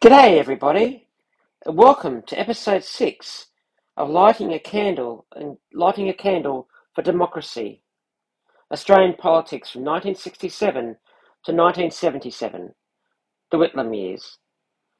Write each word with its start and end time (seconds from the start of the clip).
G'day, 0.00 0.38
everybody, 0.38 1.08
and 1.66 1.76
welcome 1.76 2.22
to 2.28 2.38
episode 2.38 2.84
six 2.84 3.46
of 3.96 4.08
Lighting 4.08 4.52
a 4.52 4.60
Candle 4.60 5.26
and 5.34 5.56
Lighting 5.72 6.08
a 6.08 6.14
Candle 6.14 6.68
for 6.94 7.02
Democracy, 7.02 7.82
Australian 8.70 9.14
Politics 9.14 9.70
from 9.70 9.80
1967 9.80 10.72
to 10.84 11.52
1977, 11.52 12.74
the 13.50 13.56
Whitlam 13.58 13.92
years. 13.92 14.38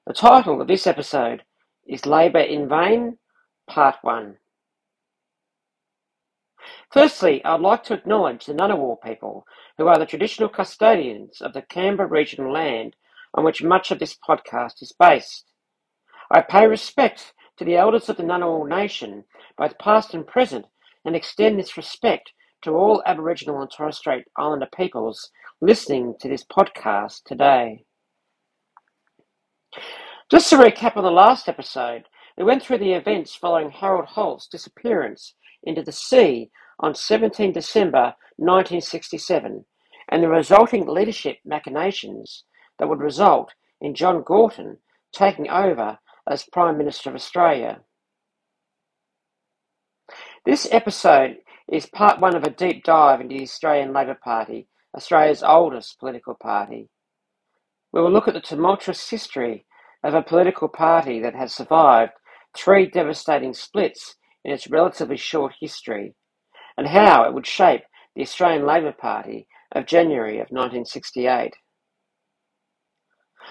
The 0.05 0.15
title 0.15 0.61
of 0.61 0.67
this 0.67 0.85
episode 0.85 1.45
is 1.87 2.05
Labor 2.05 2.41
in 2.41 2.69
Vain, 2.69 3.19
Part 3.71 3.99
1. 4.03 4.37
Firstly, 6.91 7.45
I'd 7.45 7.61
like 7.61 7.85
to 7.85 7.95
acknowledge 7.95 8.47
the 8.47 8.53
Ngunnawal 8.55 9.01
people, 9.01 9.47
who 9.77 9.87
are 9.87 9.97
the 9.97 10.07
traditional 10.07 10.49
custodians 10.49 11.41
of 11.41 11.53
the 11.53 11.63
Canberra 11.63 12.09
regional 12.09 12.53
land 12.53 12.97
on 13.39 13.45
which 13.45 13.63
much 13.63 13.93
of 13.93 14.01
this 14.01 14.17
podcast 14.29 14.83
is 14.83 14.93
based. 14.99 15.45
I 16.29 16.41
pay 16.41 16.67
respect 16.67 17.33
to 17.57 17.65
the 17.65 17.77
elders 17.77 18.09
of 18.09 18.17
the 18.17 18.25
Ngunnawal 18.25 18.69
Nation, 18.69 19.23
both 19.57 19.79
past 19.79 20.13
and 20.13 20.27
present, 20.27 20.67
and 21.05 21.15
extend 21.15 21.57
this 21.57 21.77
respect 21.77 22.33
to 22.63 22.73
all 22.73 23.01
Aboriginal 23.07 23.61
and 23.61 23.71
Torres 23.71 23.97
Strait 23.97 24.25
Islander 24.37 24.67
peoples 24.77 25.31
listening 25.61 26.17
to 26.21 26.29
this 26.29 26.45
podcast 26.45 27.23
today. 27.25 27.85
Just 30.29 30.51
to 30.51 30.57
recap 30.57 30.97
on 30.97 31.05
the 31.05 31.11
last 31.13 31.49
episode, 31.49 32.07
we 32.37 32.43
went 32.43 32.65
through 32.65 32.79
the 32.79 32.93
events 32.95 33.37
following 33.37 33.71
Harold 33.71 34.07
Holt's 34.07 34.49
disappearance 34.49 35.35
into 35.63 35.83
the 35.83 35.93
sea 35.93 36.51
on 36.81 36.93
17 36.93 37.53
December 37.53 38.15
1967 38.37 39.65
and 40.11 40.23
the 40.25 40.29
resulting 40.29 40.89
leadership 40.89 41.37
machinations 41.45 42.43
that 42.79 42.89
would 42.89 43.01
result 43.01 43.55
in 43.81 43.95
John 43.95 44.23
Gorton 44.23 44.79
taking 45.13 45.49
over 45.49 45.99
as 46.29 46.45
Prime 46.53 46.77
Minister 46.77 47.11
of 47.11 47.17
Australia. 47.17 47.81
This 50.45 50.69
episode 50.71 51.39
is 51.71 51.87
part 51.87 52.21
one 52.21 52.35
of 52.35 52.45
a 52.45 52.51
deep 52.51 52.85
dive 52.85 53.21
into 53.21 53.37
the 53.37 53.43
Australian 53.43 53.93
Labor 53.93 54.19
Party, 54.23 54.69
Australia's 54.97 55.43
oldest 55.43 55.99
political 55.99 56.35
party. 56.35 56.89
We 57.93 58.01
will 58.01 58.11
look 58.11 58.29
at 58.29 58.35
the 58.35 58.41
tumultuous 58.41 59.09
history 59.09 59.67
of 60.03 60.15
a 60.15 60.23
political 60.23 60.69
party 60.69 61.21
that 61.21 61.35
has 61.35 61.53
survived 61.53 62.13
three 62.57 62.87
devastating 62.87 63.53
splits 63.53 64.17
in 64.45 64.53
its 64.53 64.71
relatively 64.71 65.17
short 65.17 65.55
history, 65.61 66.15
and 66.77 66.87
how 66.87 67.25
it 67.25 67.35
would 67.35 67.47
shape 67.47 67.83
the 68.15 68.23
Australian 68.23 68.65
Labor 68.65 68.93
Party 68.93 69.47
of 69.73 69.87
January 69.87 70.37
of 70.37 70.49
1968. 70.51 71.55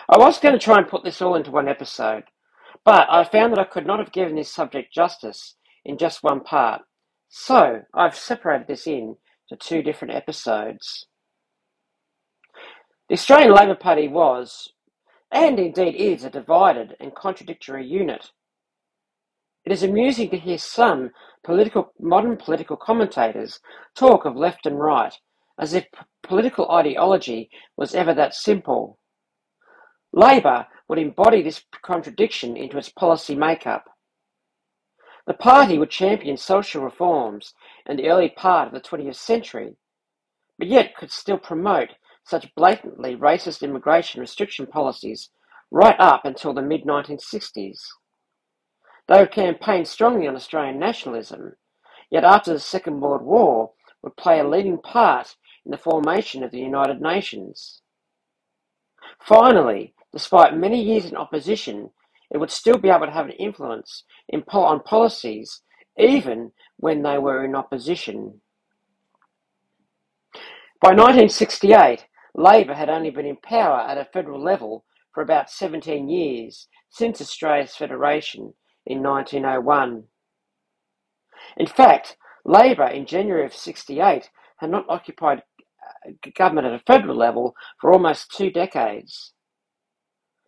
I 0.09 0.17
was 0.17 0.39
going 0.39 0.53
to 0.53 0.59
try 0.59 0.77
and 0.77 0.87
put 0.87 1.03
this 1.03 1.21
all 1.21 1.35
into 1.35 1.51
one 1.51 1.67
episode, 1.67 2.23
but 2.85 3.07
I 3.09 3.23
found 3.23 3.53
that 3.53 3.59
I 3.59 3.65
could 3.65 3.85
not 3.85 3.99
have 3.99 4.11
given 4.11 4.35
this 4.35 4.53
subject 4.53 4.93
justice 4.93 5.55
in 5.83 5.97
just 5.97 6.23
one 6.23 6.41
part, 6.41 6.81
so 7.29 7.81
I've 7.93 8.15
separated 8.15 8.67
this 8.67 8.87
in 8.87 9.17
to 9.49 9.55
two 9.55 9.81
different 9.81 10.13
episodes. 10.13 11.07
The 13.09 13.13
Australian 13.13 13.53
Labor 13.53 13.75
Party 13.75 14.07
was, 14.07 14.73
and 15.31 15.59
indeed 15.59 15.95
is, 15.95 16.23
a 16.23 16.29
divided 16.29 16.95
and 16.99 17.15
contradictory 17.15 17.85
unit. 17.85 18.31
It 19.65 19.71
is 19.71 19.83
amusing 19.83 20.29
to 20.29 20.37
hear 20.37 20.57
some 20.57 21.11
political, 21.43 21.93
modern 21.99 22.37
political 22.37 22.77
commentators 22.77 23.59
talk 23.95 24.25
of 24.25 24.35
left 24.35 24.65
and 24.65 24.79
right, 24.79 25.13
as 25.59 25.73
if 25.73 25.85
political 26.23 26.71
ideology 26.71 27.49
was 27.75 27.95
ever 27.95 28.13
that 28.13 28.33
simple. 28.33 28.97
Labor 30.17 30.65
would 30.87 30.97
embody 30.97 31.43
this 31.43 31.63
contradiction 31.83 32.57
into 32.57 32.79
its 32.79 32.89
policy 32.89 33.35
makeup. 33.35 33.85
The 35.27 35.35
party 35.35 35.77
would 35.77 35.91
champion 35.91 36.37
social 36.37 36.83
reforms 36.83 37.53
in 37.85 37.97
the 37.97 38.09
early 38.09 38.29
part 38.29 38.67
of 38.67 38.73
the 38.73 38.81
20th 38.81 39.13
century, 39.13 39.75
but 40.57 40.69
yet 40.69 40.95
could 40.95 41.11
still 41.11 41.37
promote 41.37 41.89
such 42.23 42.55
blatantly 42.55 43.15
racist 43.15 43.61
immigration 43.61 44.19
restriction 44.19 44.65
policies 44.65 45.29
right 45.69 45.95
up 45.99 46.25
until 46.25 46.51
the 46.51 46.63
mid 46.63 46.83
1960s. 46.83 47.77
They 49.07 49.19
would 49.19 49.31
campaign 49.31 49.85
strongly 49.85 50.27
on 50.27 50.35
Australian 50.35 50.79
nationalism, 50.79 51.57
yet 52.09 52.23
after 52.23 52.53
the 52.53 52.59
Second 52.59 53.01
World 53.01 53.21
War 53.21 53.73
would 54.01 54.17
play 54.17 54.39
a 54.39 54.47
leading 54.47 54.79
part 54.79 55.35
in 55.63 55.69
the 55.69 55.77
formation 55.77 56.41
of 56.41 56.49
the 56.49 56.59
United 56.59 57.01
Nations. 57.01 57.83
Finally, 59.21 59.93
Despite 60.13 60.57
many 60.57 60.81
years 60.81 61.05
in 61.05 61.17
opposition, 61.17 61.91
it 62.31 62.37
would 62.37 62.51
still 62.51 62.77
be 62.77 62.89
able 62.89 63.05
to 63.05 63.11
have 63.11 63.25
an 63.25 63.31
influence 63.33 64.03
in, 64.29 64.43
on 64.51 64.81
policies 64.81 65.61
even 65.97 66.51
when 66.77 67.01
they 67.01 67.17
were 67.17 67.43
in 67.43 67.55
opposition. 67.55 68.41
By 70.79 70.89
1968, 70.89 72.05
Labor 72.35 72.75
had 72.75 72.89
only 72.89 73.09
been 73.09 73.25
in 73.25 73.37
power 73.37 73.79
at 73.79 73.97
a 73.97 74.05
federal 74.05 74.41
level 74.41 74.85
for 75.13 75.23
about 75.23 75.49
17 75.49 76.07
years 76.07 76.67
since 76.89 77.19
Australia's 77.19 77.75
federation 77.75 78.53
in 78.85 79.01
1901. 79.01 80.03
In 81.57 81.67
fact, 81.67 82.17
Labor 82.45 82.87
in 82.87 83.05
January 83.05 83.45
of 83.45 83.53
68 83.53 84.29
had 84.57 84.69
not 84.69 84.85
occupied 84.87 85.41
uh, 86.05 86.11
government 86.35 86.67
at 86.67 86.73
a 86.73 86.83
federal 86.85 87.15
level 87.15 87.55
for 87.81 87.91
almost 87.91 88.31
two 88.31 88.51
decades. 88.51 89.33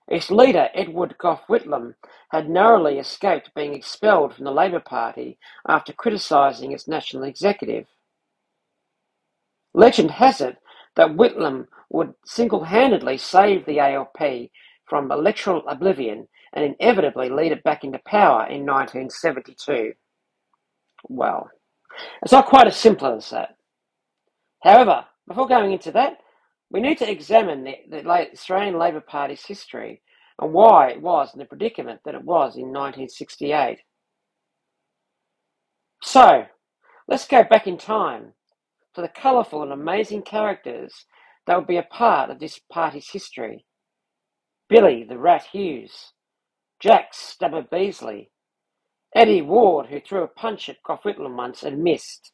Its 0.09 0.31
leader, 0.31 0.69
Edward 0.73 1.15
Gough 1.19 1.45
Whitlam, 1.47 1.93
had 2.31 2.49
narrowly 2.49 2.97
escaped 2.97 3.53
being 3.55 3.75
expelled 3.75 4.33
from 4.33 4.45
the 4.45 4.51
Labor 4.51 4.79
Party 4.79 5.37
after 5.67 5.93
criticising 5.93 6.71
its 6.71 6.87
national 6.87 7.23
executive. 7.23 7.85
Legend 9.75 10.09
has 10.09 10.41
it 10.41 10.57
that 10.95 11.15
Whitlam 11.15 11.67
would 11.91 12.15
single-handedly 12.25 13.17
save 13.17 13.65
the 13.65 13.79
ALP 13.79 14.49
from 14.85 15.11
electoral 15.11 15.67
oblivion 15.67 16.27
and 16.53 16.75
inevitably 16.79 17.29
lead 17.29 17.51
it 17.51 17.63
back 17.63 17.83
into 17.83 17.99
power 17.99 18.47
in 18.47 18.65
1972. 18.65 19.93
Well, 21.07 21.51
it's 22.23 22.31
not 22.31 22.47
quite 22.47 22.65
as 22.65 22.75
simple 22.75 23.15
as 23.15 23.29
that. 23.29 23.55
However, 24.63 25.05
before 25.27 25.47
going 25.47 25.71
into 25.71 25.91
that, 25.91 26.17
we 26.71 26.81
need 26.81 26.97
to 26.99 27.09
examine 27.09 27.63
the, 27.63 27.75
the 27.89 28.07
Australian 28.07 28.77
Labor 28.77 29.01
Party's 29.01 29.45
history 29.45 30.01
and 30.39 30.53
why 30.53 30.89
it 30.89 31.01
was 31.01 31.33
in 31.33 31.39
the 31.39 31.45
predicament 31.45 32.01
that 32.05 32.15
it 32.15 32.23
was 32.23 32.55
in 32.55 32.67
1968. 32.67 33.79
So, 36.01 36.45
let's 37.07 37.27
go 37.27 37.43
back 37.43 37.67
in 37.67 37.77
time 37.77 38.33
to 38.95 39.01
the 39.01 39.09
colourful 39.09 39.63
and 39.63 39.71
amazing 39.71 40.21
characters 40.21 41.05
that 41.45 41.57
would 41.57 41.67
be 41.67 41.77
a 41.77 41.83
part 41.83 42.29
of 42.29 42.39
this 42.39 42.59
party's 42.71 43.09
history. 43.09 43.65
Billy 44.69 45.03
the 45.03 45.17
Rat 45.17 45.47
Hughes, 45.51 46.13
Jack 46.79 47.09
Stabber 47.13 47.65
Beasley, 47.69 48.29
Eddie 49.15 49.41
Ward, 49.41 49.87
who 49.87 49.99
threw 49.99 50.23
a 50.23 50.27
punch 50.27 50.69
at 50.69 50.83
Gough 50.85 51.01
Whitlam 51.03 51.35
once 51.35 51.63
and 51.63 51.83
missed, 51.83 52.31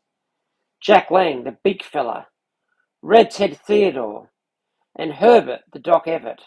Jack 0.82 1.10
Lang, 1.10 1.46
the 1.46 1.58
big 1.64 1.82
fella, 1.82 2.28
Red 3.08 3.30
Ted 3.30 3.56
Theodore, 3.56 4.32
and 4.96 5.14
Herbert 5.14 5.60
the 5.72 5.78
Doc 5.78 6.08
Evatt. 6.08 6.40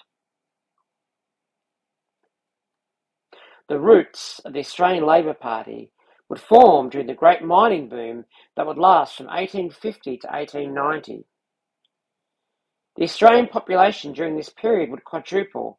The 3.69 3.79
roots 3.79 4.41
of 4.45 4.55
the 4.55 4.59
Australian 4.59 5.07
Labor 5.07 5.35
Party 5.35 5.93
would 6.29 6.41
form 6.41 6.89
during 6.89 7.07
the 7.07 7.15
great 7.15 7.45
mining 7.45 7.89
boom 7.89 8.25
that 8.57 8.67
would 8.67 8.77
last 8.77 9.17
from 9.17 9.27
1850 9.27 10.17
to 10.17 10.27
1890. 10.27 11.27
The 12.97 13.05
Australian 13.05 13.47
population 13.47 14.13
during 14.13 14.37
this 14.37 14.51
period 14.51 14.91
would 14.91 15.05
quadruple, 15.05 15.79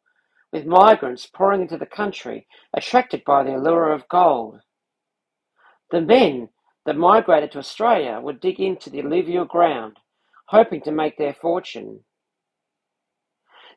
with 0.50 0.64
migrants 0.64 1.26
pouring 1.26 1.60
into 1.60 1.76
the 1.76 1.84
country 1.84 2.46
attracted 2.74 3.22
by 3.26 3.42
the 3.42 3.54
allure 3.54 3.92
of 3.92 4.08
gold. 4.08 4.60
The 5.90 6.00
men 6.00 6.48
that 6.86 6.96
migrated 6.96 7.52
to 7.52 7.58
Australia 7.58 8.18
would 8.18 8.40
dig 8.40 8.58
into 8.58 8.88
the 8.88 9.00
alluvial 9.00 9.44
ground 9.44 9.98
hoping 10.50 10.80
to 10.82 10.90
make 10.90 11.16
their 11.16 11.32
fortune. 11.32 12.00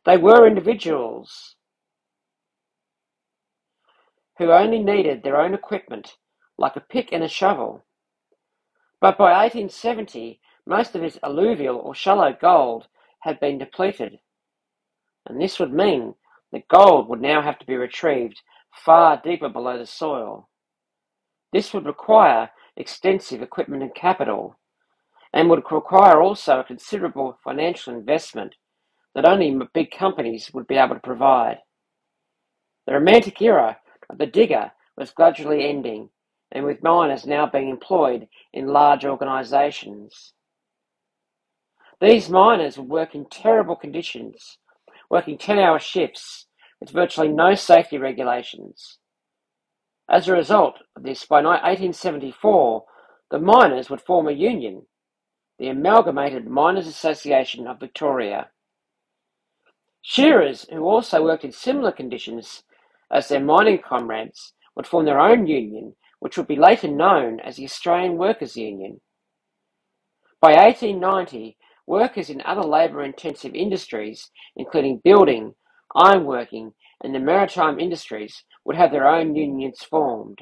They 0.05 0.17
were 0.17 0.47
individuals 0.47 1.55
who 4.39 4.51
only 4.51 4.79
needed 4.79 5.21
their 5.21 5.39
own 5.39 5.53
equipment, 5.53 6.13
like 6.57 6.75
a 6.75 6.79
pick 6.81 7.13
and 7.13 7.23
a 7.23 7.27
shovel. 7.27 7.85
But 8.99 9.19
by 9.19 9.31
1870, 9.31 10.39
most 10.65 10.95
of 10.95 11.03
his 11.03 11.19
alluvial 11.23 11.77
or 11.77 11.93
shallow 11.93 12.35
gold 12.41 12.87
had 13.19 13.39
been 13.39 13.59
depleted, 13.59 14.17
and 15.27 15.39
this 15.39 15.59
would 15.59 15.71
mean 15.71 16.15
that 16.51 16.67
gold 16.69 17.07
would 17.07 17.21
now 17.21 17.43
have 17.43 17.59
to 17.59 17.67
be 17.67 17.75
retrieved 17.75 18.41
far 18.73 19.21
deeper 19.23 19.47
below 19.47 19.77
the 19.77 19.85
soil. 19.85 20.49
This 21.51 21.71
would 21.71 21.85
require 21.85 22.49
extensive 22.75 23.43
equipment 23.43 23.83
and 23.83 23.93
capital, 23.93 24.57
and 25.33 25.49
would 25.49 25.63
require 25.71 26.21
also 26.21 26.59
a 26.59 26.63
considerable 26.63 27.37
financial 27.43 27.93
investment 27.93 28.55
that 29.15 29.25
only 29.25 29.57
big 29.73 29.91
companies 29.91 30.51
would 30.53 30.67
be 30.67 30.75
able 30.75 30.95
to 30.95 31.01
provide. 31.01 31.59
The 32.85 32.93
romantic 32.93 33.41
era 33.41 33.77
of 34.09 34.17
the 34.17 34.25
digger 34.25 34.71
was 34.97 35.11
gradually 35.11 35.67
ending, 35.67 36.09
and 36.51 36.65
with 36.65 36.83
miners 36.83 37.25
now 37.25 37.47
being 37.47 37.69
employed 37.69 38.27
in 38.53 38.67
large 38.67 39.05
organisations. 39.05 40.33
These 41.99 42.29
miners 42.29 42.77
would 42.77 42.89
work 42.89 43.15
in 43.15 43.25
terrible 43.29 43.75
conditions, 43.75 44.57
working 45.09 45.37
10 45.37 45.57
hour 45.57 45.79
shifts 45.79 46.47
with 46.79 46.91
virtually 46.91 47.29
no 47.29 47.55
safety 47.55 47.97
regulations. 47.97 48.97
As 50.09 50.27
a 50.27 50.33
result 50.33 50.75
of 50.95 51.03
this, 51.03 51.25
by 51.25 51.37
1874, 51.37 52.83
the 53.31 53.39
miners 53.39 53.89
would 53.89 54.01
form 54.01 54.27
a 54.27 54.31
union, 54.31 54.85
the 55.63 55.69
Amalgamated 55.69 56.45
Miners 56.45 56.87
Association 56.87 57.67
of 57.67 57.79
Victoria. 57.79 58.49
Shearers, 60.01 60.65
who 60.69 60.83
also 60.83 61.23
worked 61.23 61.45
in 61.45 61.53
similar 61.53 61.93
conditions 61.93 62.63
as 63.09 63.29
their 63.29 63.39
mining 63.39 63.79
comrades, 63.81 64.51
would 64.75 64.85
form 64.85 65.05
their 65.05 65.21
own 65.21 65.47
union, 65.47 65.95
which 66.19 66.35
would 66.35 66.47
be 66.47 66.57
later 66.57 66.89
known 66.89 67.39
as 67.39 67.55
the 67.55 67.63
Australian 67.63 68.17
Workers' 68.17 68.57
Union. 68.57 68.99
By 70.41 70.51
1890, 70.51 71.55
workers 71.87 72.29
in 72.29 72.41
other 72.41 72.63
labour-intensive 72.63 73.55
industries, 73.55 74.31
including 74.57 74.99
building, 75.01 75.53
ironworking, 75.95 76.73
and 77.01 77.15
the 77.15 77.19
maritime 77.19 77.79
industries, 77.79 78.43
would 78.65 78.75
have 78.75 78.91
their 78.91 79.07
own 79.07 79.33
unions 79.33 79.81
formed. 79.81 80.39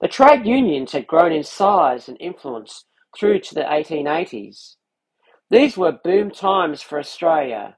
The 0.00 0.08
trade 0.08 0.46
unions 0.46 0.92
had 0.92 1.06
grown 1.08 1.32
in 1.32 1.42
size 1.42 2.08
and 2.08 2.16
influence 2.20 2.84
through 3.18 3.40
to 3.40 3.54
the 3.54 3.62
1880s. 3.62 4.76
These 5.50 5.76
were 5.76 5.98
boom 6.04 6.30
times 6.30 6.82
for 6.82 6.98
Australia, 6.98 7.76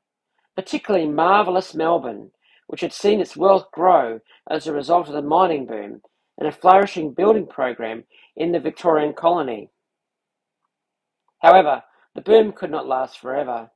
particularly 0.55 1.09
marvellous 1.09 1.75
Melbourne, 1.75 2.33
which 2.67 2.83
had 2.83 2.93
seen 2.93 3.21
its 3.21 3.37
wealth 3.37 3.71
grow 3.73 4.21
as 4.51 4.67
a 4.67 4.73
result 4.73 5.09
of 5.09 5.15
the 5.15 5.23
mining 5.23 5.67
boom 5.67 6.03
and 6.37 6.47
a 6.47 6.53
flourishing 6.53 7.15
building 7.15 7.47
program 7.47 8.05
in 8.37 8.53
the 8.53 8.61
Victorian 8.61 9.15
colony. 9.15 9.71
However, 11.41 11.83
the 12.15 12.21
boom 12.21 12.53
could 12.53 12.71
not 12.71 12.87
last 12.87 13.19
forever. 13.19 13.71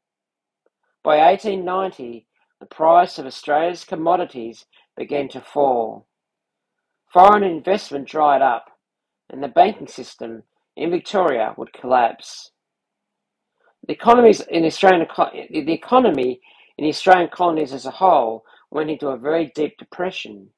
By 1.02 1.19
1890, 1.19 2.26
the 2.61 2.67
price 2.67 3.19
of 3.19 3.26
Australia's 3.26 3.85
commodities 3.85 4.67
began 4.96 5.29
to 5.31 5.41
fall. 5.41 6.06
Foreign 7.14 7.44
investment 7.44 8.08
dried 8.08 8.43
up, 8.43 8.72
and 9.31 9.40
the 9.40 9.46
banking 9.46 9.87
system 9.87 10.43
in 10.76 10.90
Victoria 10.90 11.55
would 11.56 11.72
collapse. 11.72 12.50
The 13.87 13.93
economies 13.93 14.40
in 14.40 14.64
Australian 14.64 15.06
the 15.49 15.72
economy 15.72 16.40
in 16.76 16.82
the 16.82 16.88
Australian 16.88 17.31
colonies 17.32 17.72
as 17.72 17.87
a 17.87 17.93
whole 17.93 18.44
went 18.72 18.90
into 18.90 19.11
a 19.11 19.16
very 19.16 19.52
deep 19.55 19.78
depression. 19.78 20.49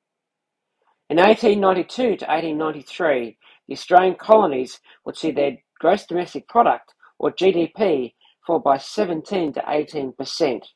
In 1.11 1.19
1892 1.19 2.03
to 2.03 2.25
1893, 2.25 3.37
the 3.69 3.75
Australian 3.75 4.14
colonies 4.14 4.81
would 5.05 5.19
see 5.19 5.32
their 5.32 5.59
gross 5.79 6.06
domestic 6.06 6.49
product, 6.49 6.94
or 7.19 7.32
GDP, 7.32 8.14
fall 8.47 8.61
by 8.61 8.79
17 8.79 9.52
to 9.52 9.62
18 9.69 10.12
percent. 10.12 10.69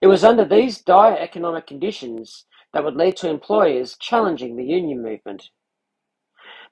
It 0.00 0.08
was 0.08 0.24
under 0.24 0.44
these 0.44 0.82
dire 0.82 1.16
economic 1.16 1.68
conditions 1.68 2.44
that 2.72 2.84
would 2.84 2.96
lead 2.96 3.16
to 3.18 3.28
employers 3.28 3.96
challenging 3.98 4.56
the 4.56 4.64
union 4.64 5.02
movement. 5.02 5.50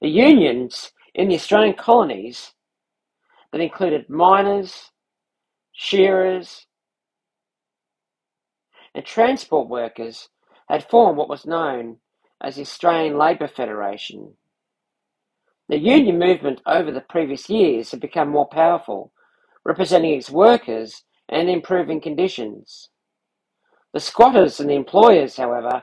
The 0.00 0.08
unions 0.08 0.92
in 1.14 1.28
the 1.28 1.34
Australian 1.34 1.74
colonies 1.74 2.52
that 3.52 3.60
included 3.60 4.08
miners, 4.08 4.90
shearers, 5.72 6.66
and 8.94 9.04
transport 9.04 9.68
workers 9.68 10.28
had 10.68 10.88
formed 10.88 11.18
what 11.18 11.28
was 11.28 11.46
known 11.46 11.98
as 12.40 12.56
the 12.56 12.62
Australian 12.62 13.18
Labor 13.18 13.48
Federation. 13.48 14.34
The 15.68 15.78
union 15.78 16.18
movement 16.18 16.60
over 16.66 16.90
the 16.90 17.00
previous 17.00 17.48
years 17.48 17.90
had 17.90 18.00
become 18.00 18.28
more 18.28 18.48
powerful, 18.48 19.12
representing 19.64 20.14
its 20.14 20.30
workers 20.30 21.04
and 21.28 21.48
improving 21.48 22.00
conditions. 22.00 22.88
The 23.92 24.00
squatters 24.00 24.60
and 24.60 24.70
the 24.70 24.74
employers, 24.74 25.36
however, 25.36 25.82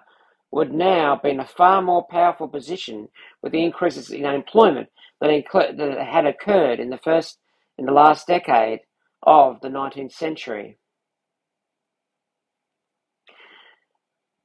would 0.51 0.73
now 0.73 1.19
be 1.21 1.31
in 1.31 1.39
a 1.39 1.45
far 1.45 1.81
more 1.81 2.05
powerful 2.09 2.47
position 2.47 3.07
with 3.41 3.51
the 3.51 3.63
increases 3.63 4.09
in 4.11 4.25
unemployment 4.25 4.89
that, 5.19 5.43
that 5.53 6.07
had 6.07 6.25
occurred 6.25 6.79
in 6.79 6.89
the 6.89 6.97
first 6.97 7.39
in 7.77 7.85
the 7.85 7.91
last 7.91 8.27
decade 8.27 8.79
of 9.23 9.59
the 9.61 9.67
19th 9.67 10.11
century. 10.11 10.77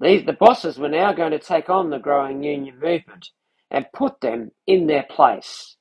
These, 0.00 0.26
the 0.26 0.32
bosses 0.32 0.78
were 0.78 0.88
now 0.88 1.12
going 1.12 1.31
to 1.31 1.38
take 1.38 1.70
on 1.70 1.90
the 1.90 1.99
growing 1.99 2.43
union 2.43 2.75
movement 2.81 3.28
and 3.70 3.87
put 3.94 4.20
them 4.20 4.50
in 4.66 4.87
their 4.87 5.04
place. 5.08 5.76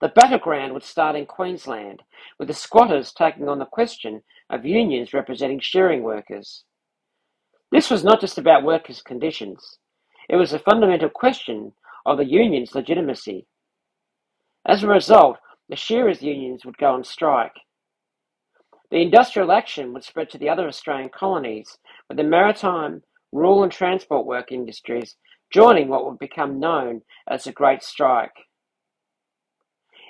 The 0.00 0.08
battleground 0.08 0.74
would 0.74 0.82
start 0.82 1.16
in 1.16 1.24
Queensland, 1.24 2.02
with 2.38 2.48
the 2.48 2.54
squatters 2.54 3.12
taking 3.12 3.48
on 3.48 3.58
the 3.58 3.64
question 3.64 4.22
of 4.50 4.66
unions 4.66 5.14
representing 5.14 5.58
shearing 5.60 6.02
workers. 6.02 6.64
This 7.72 7.90
was 7.90 8.04
not 8.04 8.20
just 8.20 8.38
about 8.38 8.62
workers' 8.62 9.02
conditions, 9.02 9.78
it 10.28 10.36
was 10.36 10.52
a 10.52 10.58
fundamental 10.58 11.08
question 11.08 11.72
of 12.04 12.18
the 12.18 12.24
union's 12.24 12.74
legitimacy. 12.74 13.46
As 14.66 14.82
a 14.82 14.88
result, 14.88 15.38
the 15.68 15.76
shearers' 15.76 16.22
unions 16.22 16.64
would 16.64 16.78
go 16.78 16.94
on 16.94 17.04
strike. 17.04 17.54
The 18.90 19.02
industrial 19.02 19.52
action 19.52 19.92
would 19.92 20.04
spread 20.04 20.30
to 20.30 20.38
the 20.38 20.48
other 20.48 20.66
Australian 20.66 21.10
colonies, 21.10 21.78
with 22.08 22.18
the 22.18 22.24
maritime, 22.24 23.02
rural 23.32 23.62
and 23.62 23.72
transport 23.72 24.26
work 24.26 24.52
industries 24.52 25.16
joining 25.52 25.88
what 25.88 26.04
would 26.04 26.18
become 26.18 26.58
known 26.58 27.02
as 27.28 27.44
the 27.44 27.52
Great 27.52 27.82
Strike. 27.82 28.34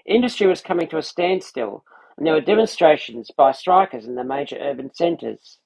Industry 0.06 0.46
was 0.46 0.60
coming 0.60 0.88
to 0.88 0.98
a 0.98 1.02
standstill, 1.02 1.84
and 2.16 2.26
there 2.26 2.34
were 2.34 2.40
demonstrations 2.40 3.30
by 3.36 3.52
strikers 3.52 4.06
in 4.06 4.14
the 4.14 4.24
major 4.24 4.56
urban 4.60 4.94
centres. 4.94 5.58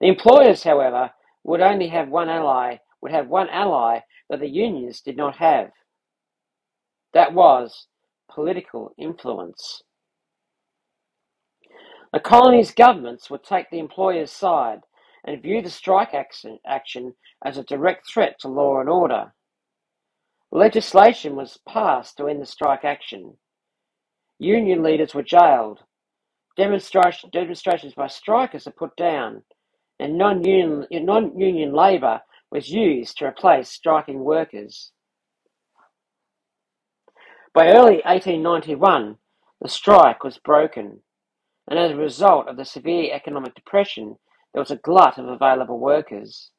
The 0.00 0.08
employers, 0.08 0.62
however, 0.62 1.10
would 1.44 1.60
only 1.60 1.88
have 1.88 2.08
one 2.08 2.28
ally, 2.28 2.78
would 3.00 3.12
have 3.12 3.28
one 3.28 3.48
ally 3.48 4.00
that 4.28 4.40
the 4.40 4.48
unions 4.48 5.00
did 5.00 5.16
not 5.16 5.36
have. 5.36 5.70
That 7.14 7.32
was 7.32 7.86
political 8.30 8.92
influence. 8.98 9.82
The 12.12 12.20
colony's 12.20 12.72
governments 12.72 13.30
would 13.30 13.44
take 13.44 13.70
the 13.70 13.78
employers' 13.78 14.32
side 14.32 14.80
and 15.24 15.42
view 15.42 15.60
the 15.60 15.70
strike 15.70 16.14
action, 16.14 17.14
as 17.44 17.58
a 17.58 17.64
direct 17.64 18.08
threat 18.08 18.36
to 18.40 18.48
law 18.48 18.80
and 18.80 18.88
order. 18.88 19.34
Legislation 20.52 21.34
was 21.36 21.58
passed 21.68 22.16
to 22.16 22.28
end 22.28 22.40
the 22.40 22.46
strike 22.46 22.84
action. 22.84 23.36
Union 24.38 24.82
leaders 24.82 25.14
were 25.14 25.22
jailed. 25.22 25.80
Demonstration, 26.56 27.28
demonstrations 27.32 27.94
by 27.94 28.06
strikers 28.06 28.66
are 28.66 28.72
put 28.72 28.94
down, 28.96 29.42
and 29.98 30.18
non-union, 30.18 31.72
labour 31.72 32.20
was 32.50 32.70
used 32.70 33.18
to 33.18 33.26
replace 33.26 33.68
striking 33.68 34.24
workers. 34.24 34.92
By 37.54 37.68
early 37.68 38.02
1891, 38.04 39.16
the 39.60 39.68
strike 39.68 40.22
was 40.22 40.38
broken, 40.38 41.00
and 41.68 41.78
as 41.78 41.92
a 41.92 41.96
result 41.96 42.48
of 42.48 42.56
the 42.56 42.64
severe 42.64 43.14
economic 43.14 43.54
depression, 43.54 44.16
there 44.52 44.60
was 44.60 44.70
a 44.70 44.76
glut 44.76 45.18
of 45.18 45.26
available 45.26 45.78
workers. 45.78 46.50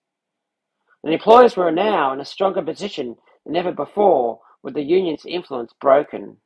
The 1.03 1.11
employers 1.11 1.55
were 1.55 1.71
now 1.71 2.11
in 2.13 2.19
a 2.19 2.25
stronger 2.25 2.61
position 2.61 3.15
than 3.45 3.55
ever 3.55 3.71
before 3.71 4.39
with 4.63 4.73
the 4.73 4.81
union's 4.81 5.25
influence 5.25 5.71
broken. 5.79 6.37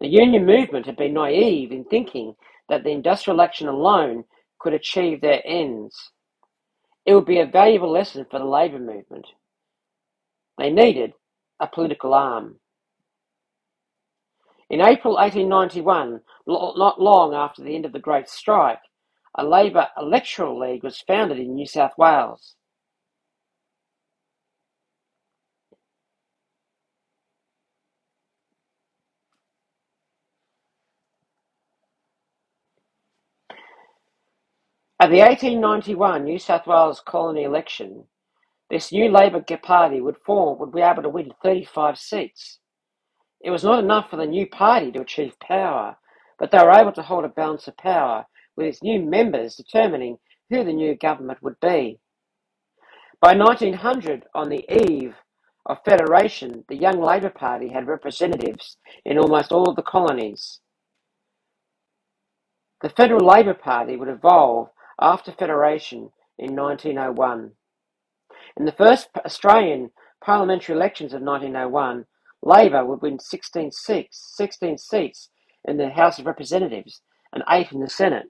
The 0.00 0.08
union 0.08 0.44
movement 0.44 0.86
had 0.86 0.96
been 0.96 1.14
naive 1.14 1.72
in 1.72 1.84
thinking 1.84 2.34
that 2.68 2.84
the 2.84 2.90
industrial 2.90 3.40
action 3.40 3.68
alone 3.68 4.24
could 4.66 4.74
achieve 4.74 5.20
their 5.20 5.40
ends. 5.44 6.10
It 7.04 7.14
would 7.14 7.24
be 7.24 7.38
a 7.38 7.46
valuable 7.46 7.92
lesson 7.92 8.26
for 8.28 8.40
the 8.40 8.44
labour 8.44 8.80
movement. 8.80 9.28
They 10.58 10.70
needed 10.70 11.12
a 11.60 11.68
political 11.68 12.12
arm. 12.12 12.58
In 14.68 14.80
April 14.80 15.14
1891, 15.14 16.20
not 16.48 17.00
long 17.00 17.32
after 17.32 17.62
the 17.62 17.76
end 17.76 17.84
of 17.84 17.92
the 17.92 18.00
Great 18.00 18.28
Strike, 18.28 18.80
a 19.36 19.44
Labour 19.44 19.86
electoral 19.96 20.58
league 20.58 20.82
was 20.82 21.00
founded 21.00 21.38
in 21.38 21.54
New 21.54 21.66
South 21.66 21.92
Wales. 21.96 22.56
At 34.98 35.10
the 35.10 35.18
1891 35.18 36.24
New 36.24 36.38
South 36.38 36.66
Wales 36.66 37.02
colony 37.06 37.42
election, 37.42 38.04
this 38.70 38.90
new 38.90 39.10
Labor 39.10 39.44
party 39.62 40.00
would 40.00 40.16
form 40.24 40.58
would 40.58 40.72
be 40.72 40.80
able 40.80 41.02
to 41.02 41.10
win 41.10 41.34
35 41.42 41.98
seats. 41.98 42.60
It 43.42 43.50
was 43.50 43.62
not 43.62 43.78
enough 43.78 44.08
for 44.08 44.16
the 44.16 44.24
new 44.24 44.46
party 44.46 44.90
to 44.92 45.02
achieve 45.02 45.38
power, 45.38 45.98
but 46.38 46.50
they 46.50 46.58
were 46.58 46.72
able 46.72 46.92
to 46.92 47.02
hold 47.02 47.26
a 47.26 47.28
balance 47.28 47.68
of 47.68 47.76
power 47.76 48.24
with 48.56 48.68
its 48.68 48.82
new 48.82 49.02
members 49.02 49.56
determining 49.56 50.18
who 50.48 50.64
the 50.64 50.72
new 50.72 50.94
government 50.94 51.42
would 51.42 51.60
be. 51.60 52.00
By 53.20 53.36
1900, 53.36 54.24
on 54.34 54.48
the 54.48 54.64
eve 54.70 55.14
of 55.66 55.84
federation, 55.84 56.64
the 56.68 56.76
Young 56.76 57.02
Labour 57.02 57.30
Party 57.30 57.68
had 57.68 57.86
representatives 57.86 58.78
in 59.04 59.18
almost 59.18 59.52
all 59.52 59.68
of 59.68 59.76
the 59.76 59.82
colonies. 59.82 60.60
The 62.80 62.88
Federal 62.88 63.26
Labour 63.26 63.54
Party 63.54 63.96
would 63.96 64.08
evolve 64.08 64.70
after 65.00 65.32
federation 65.32 66.10
in 66.38 66.54
1901. 66.54 67.52
In 68.56 68.64
the 68.64 68.72
first 68.72 69.08
Australian 69.24 69.90
parliamentary 70.24 70.74
elections 70.74 71.12
of 71.12 71.22
1901, 71.22 72.06
Labor 72.42 72.84
would 72.84 73.02
win 73.02 73.18
16 73.18 73.70
seats, 73.72 74.32
16 74.36 74.78
seats 74.78 75.30
in 75.64 75.76
the 75.76 75.90
House 75.90 76.18
of 76.18 76.26
Representatives 76.26 77.02
and 77.32 77.42
eight 77.50 77.72
in 77.72 77.80
the 77.80 77.88
Senate. 77.88 78.26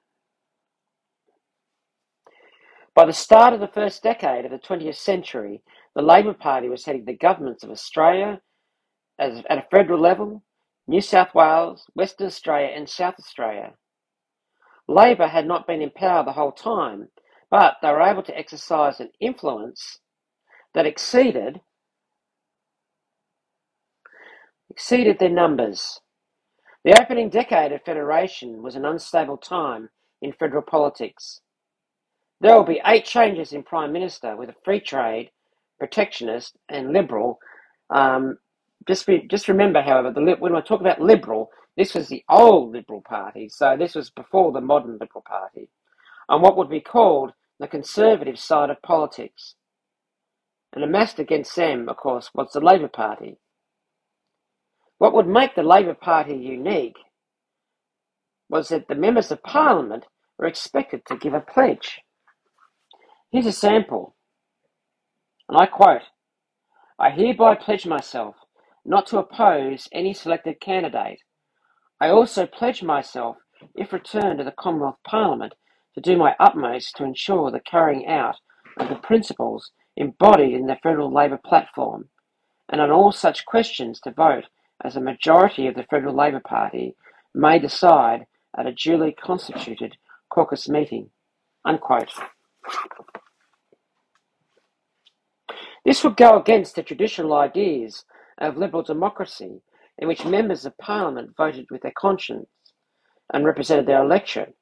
By 2.94 3.04
the 3.04 3.12
start 3.12 3.52
of 3.52 3.60
the 3.60 3.68
first 3.68 4.02
decade 4.02 4.46
of 4.46 4.50
the 4.50 4.58
20th 4.58 4.96
century, 4.96 5.62
the 5.94 6.02
Labor 6.02 6.32
Party 6.32 6.68
was 6.68 6.84
heading 6.84 7.04
the 7.04 7.16
governments 7.16 7.62
of 7.62 7.70
Australia 7.70 8.40
as, 9.18 9.42
at 9.50 9.58
a 9.58 9.66
federal 9.70 10.00
level, 10.00 10.42
New 10.88 11.00
South 11.00 11.34
Wales, 11.34 11.84
Western 11.94 12.28
Australia, 12.28 12.72
and 12.74 12.88
South 12.88 13.14
Australia. 13.18 13.74
Labor 14.88 15.28
had 15.28 15.46
not 15.46 15.66
been 15.66 15.82
in 15.82 15.90
power 15.90 16.24
the 16.24 16.32
whole 16.32 16.52
time, 16.52 17.08
but 17.50 17.76
they 17.82 17.90
were 17.90 18.02
able 18.02 18.22
to 18.24 18.36
exercise 18.38 19.00
an 19.00 19.10
influence 19.20 20.00
that 20.74 20.86
exceeded 20.86 21.60
exceeded 24.70 25.18
their 25.18 25.30
numbers. 25.30 26.00
The 26.84 27.00
opening 27.00 27.30
decade 27.30 27.72
of 27.72 27.82
Federation 27.84 28.62
was 28.62 28.76
an 28.76 28.84
unstable 28.86 29.36
time 29.38 29.90
in 30.22 30.32
federal 30.32 30.62
politics. 30.62 31.40
There 32.40 32.54
will 32.56 32.64
be 32.64 32.82
eight 32.86 33.04
changes 33.06 33.52
in 33.52 33.62
Prime 33.64 33.92
Minister 33.92 34.36
with 34.36 34.50
a 34.50 34.54
free 34.64 34.80
trade, 34.80 35.30
protectionist, 35.78 36.56
and 36.68 36.92
liberal. 36.92 37.38
Um, 37.90 38.38
just, 38.88 39.06
be, 39.06 39.26
just 39.30 39.48
remember, 39.48 39.82
however, 39.82 40.12
the, 40.12 40.36
when 40.38 40.56
I 40.56 40.60
talk 40.60 40.80
about 40.80 41.00
liberal, 41.00 41.50
this 41.76 41.94
was 41.94 42.08
the 42.08 42.24
old 42.30 42.72
Liberal 42.72 43.02
Party, 43.02 43.48
so 43.48 43.76
this 43.78 43.94
was 43.94 44.10
before 44.10 44.52
the 44.52 44.60
modern 44.60 44.92
Liberal 45.00 45.24
Party, 45.26 45.70
on 46.28 46.42
what 46.42 46.56
would 46.56 46.70
be 46.70 46.80
called 46.80 47.32
the 47.60 47.68
conservative 47.68 48.38
side 48.38 48.70
of 48.70 48.82
politics. 48.82 49.54
And 50.74 50.84
amassed 50.84 51.18
against 51.18 51.56
them, 51.56 51.88
of 51.88 51.96
course, 51.96 52.30
was 52.34 52.52
the 52.52 52.60
Labor 52.60 52.88
Party. 52.88 53.38
What 54.98 55.14
would 55.14 55.26
make 55.28 55.54
the 55.54 55.62
Labor 55.62 55.94
Party 55.94 56.34
unique 56.36 56.96
was 58.48 58.68
that 58.68 58.88
the 58.88 58.94
members 58.94 59.30
of 59.32 59.42
Parliament 59.42 60.04
were 60.38 60.46
expected 60.46 61.02
to 61.06 61.16
give 61.16 61.34
a 61.34 61.40
pledge. 61.40 62.00
Here's 63.32 63.46
a 63.46 63.52
sample, 63.52 64.16
and 65.48 65.58
I 65.58 65.66
quote 65.66 66.02
I 66.98 67.10
hereby 67.10 67.56
pledge 67.56 67.86
myself 67.86 68.36
not 68.86 69.06
to 69.08 69.18
oppose 69.18 69.88
any 69.92 70.14
selected 70.14 70.60
candidate. 70.60 71.20
I 72.00 72.08
also 72.08 72.46
pledge 72.46 72.82
myself, 72.82 73.36
if 73.74 73.92
returned 73.92 74.38
to 74.38 74.44
the 74.44 74.52
Commonwealth 74.52 74.98
Parliament, 75.06 75.54
to 75.94 76.00
do 76.00 76.16
my 76.16 76.34
utmost 76.38 76.96
to 76.96 77.04
ensure 77.04 77.50
the 77.50 77.60
carrying 77.60 78.06
out 78.06 78.36
of 78.78 78.88
the 78.88 78.96
principles 78.96 79.70
embodied 79.96 80.52
in 80.52 80.66
the 80.66 80.76
Federal 80.82 81.12
Labor 81.12 81.40
platform, 81.44 82.08
and 82.68 82.80
on 82.80 82.90
all 82.90 83.12
such 83.12 83.46
questions 83.46 83.98
to 84.00 84.10
vote 84.10 84.44
as 84.84 84.94
a 84.94 85.00
majority 85.00 85.66
of 85.66 85.74
the 85.74 85.84
Federal 85.84 86.14
Labor 86.14 86.40
Party 86.40 86.94
may 87.34 87.58
decide 87.58 88.26
at 88.56 88.66
a 88.66 88.72
duly 88.72 89.12
constituted 89.12 89.96
caucus 90.28 90.68
meeting. 90.68 91.10
Unquote. 91.64 92.12
This 95.84 96.04
would 96.04 96.16
go 96.16 96.38
against 96.38 96.74
the 96.74 96.82
traditional 96.82 97.32
ideas 97.32 98.04
of 98.38 98.56
liberal 98.56 98.82
democracy 98.82 99.62
in 99.98 100.08
which 100.08 100.24
members 100.24 100.66
of 100.66 100.76
parliament 100.78 101.30
voted 101.36 101.66
with 101.70 101.82
their 101.82 101.92
conscience 101.96 102.48
and 103.32 103.44
represented 103.44 103.86
their 103.86 104.02
electorate. 104.02 104.54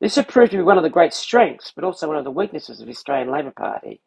This 0.00 0.16
would 0.16 0.28
proved 0.28 0.52
to 0.52 0.58
be 0.58 0.62
one 0.62 0.76
of 0.76 0.82
the 0.82 0.90
great 0.90 1.14
strengths, 1.14 1.72
but 1.74 1.84
also 1.84 2.08
one 2.08 2.16
of 2.16 2.24
the 2.24 2.30
weaknesses 2.30 2.80
of 2.80 2.86
the 2.86 2.92
Australian 2.92 3.30
Labor 3.30 3.52
Party. 3.56 4.00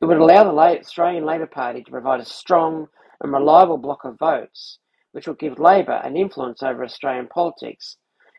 It 0.00 0.04
would 0.04 0.18
allow 0.18 0.44
the 0.44 0.52
Australian 0.80 1.24
Labor 1.24 1.46
Party 1.46 1.82
to 1.82 1.90
provide 1.90 2.20
a 2.20 2.24
strong 2.24 2.88
and 3.20 3.32
reliable 3.32 3.78
block 3.78 4.04
of 4.04 4.18
votes, 4.18 4.78
which 5.12 5.26
will 5.26 5.34
give 5.34 5.58
Labor 5.58 6.00
an 6.04 6.16
influence 6.16 6.62
over 6.62 6.84
Australian 6.84 7.26
politics, 7.28 7.96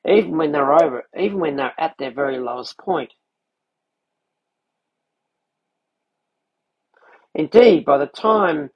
even 0.07 0.37
when 0.37 0.51
they're 0.51 0.73
over, 0.73 1.03
even 1.17 1.39
when 1.39 1.55
they're 1.55 1.73
at 1.77 1.95
their 1.99 2.11
very 2.11 2.39
lowest 2.39 2.77
point. 2.77 3.11
Indeed, 7.35 7.85
by 7.85 7.97
the 7.97 8.07
time 8.07 8.69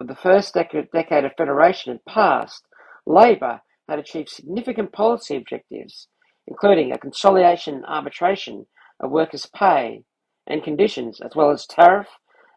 of 0.00 0.08
the 0.08 0.16
first 0.16 0.54
decade 0.54 1.24
of 1.24 1.32
federation 1.36 1.92
had 1.92 2.04
passed, 2.04 2.64
Labor 3.06 3.60
had 3.88 3.98
achieved 3.98 4.28
significant 4.28 4.92
policy 4.92 5.36
objectives, 5.36 6.08
including 6.46 6.92
a 6.92 6.98
conciliation 6.98 7.76
and 7.76 7.86
arbitration 7.86 8.66
of 9.00 9.10
workers' 9.10 9.46
pay 9.54 10.02
and 10.46 10.64
conditions, 10.64 11.20
as 11.20 11.34
well 11.34 11.50
as 11.50 11.66
tariff 11.66 12.08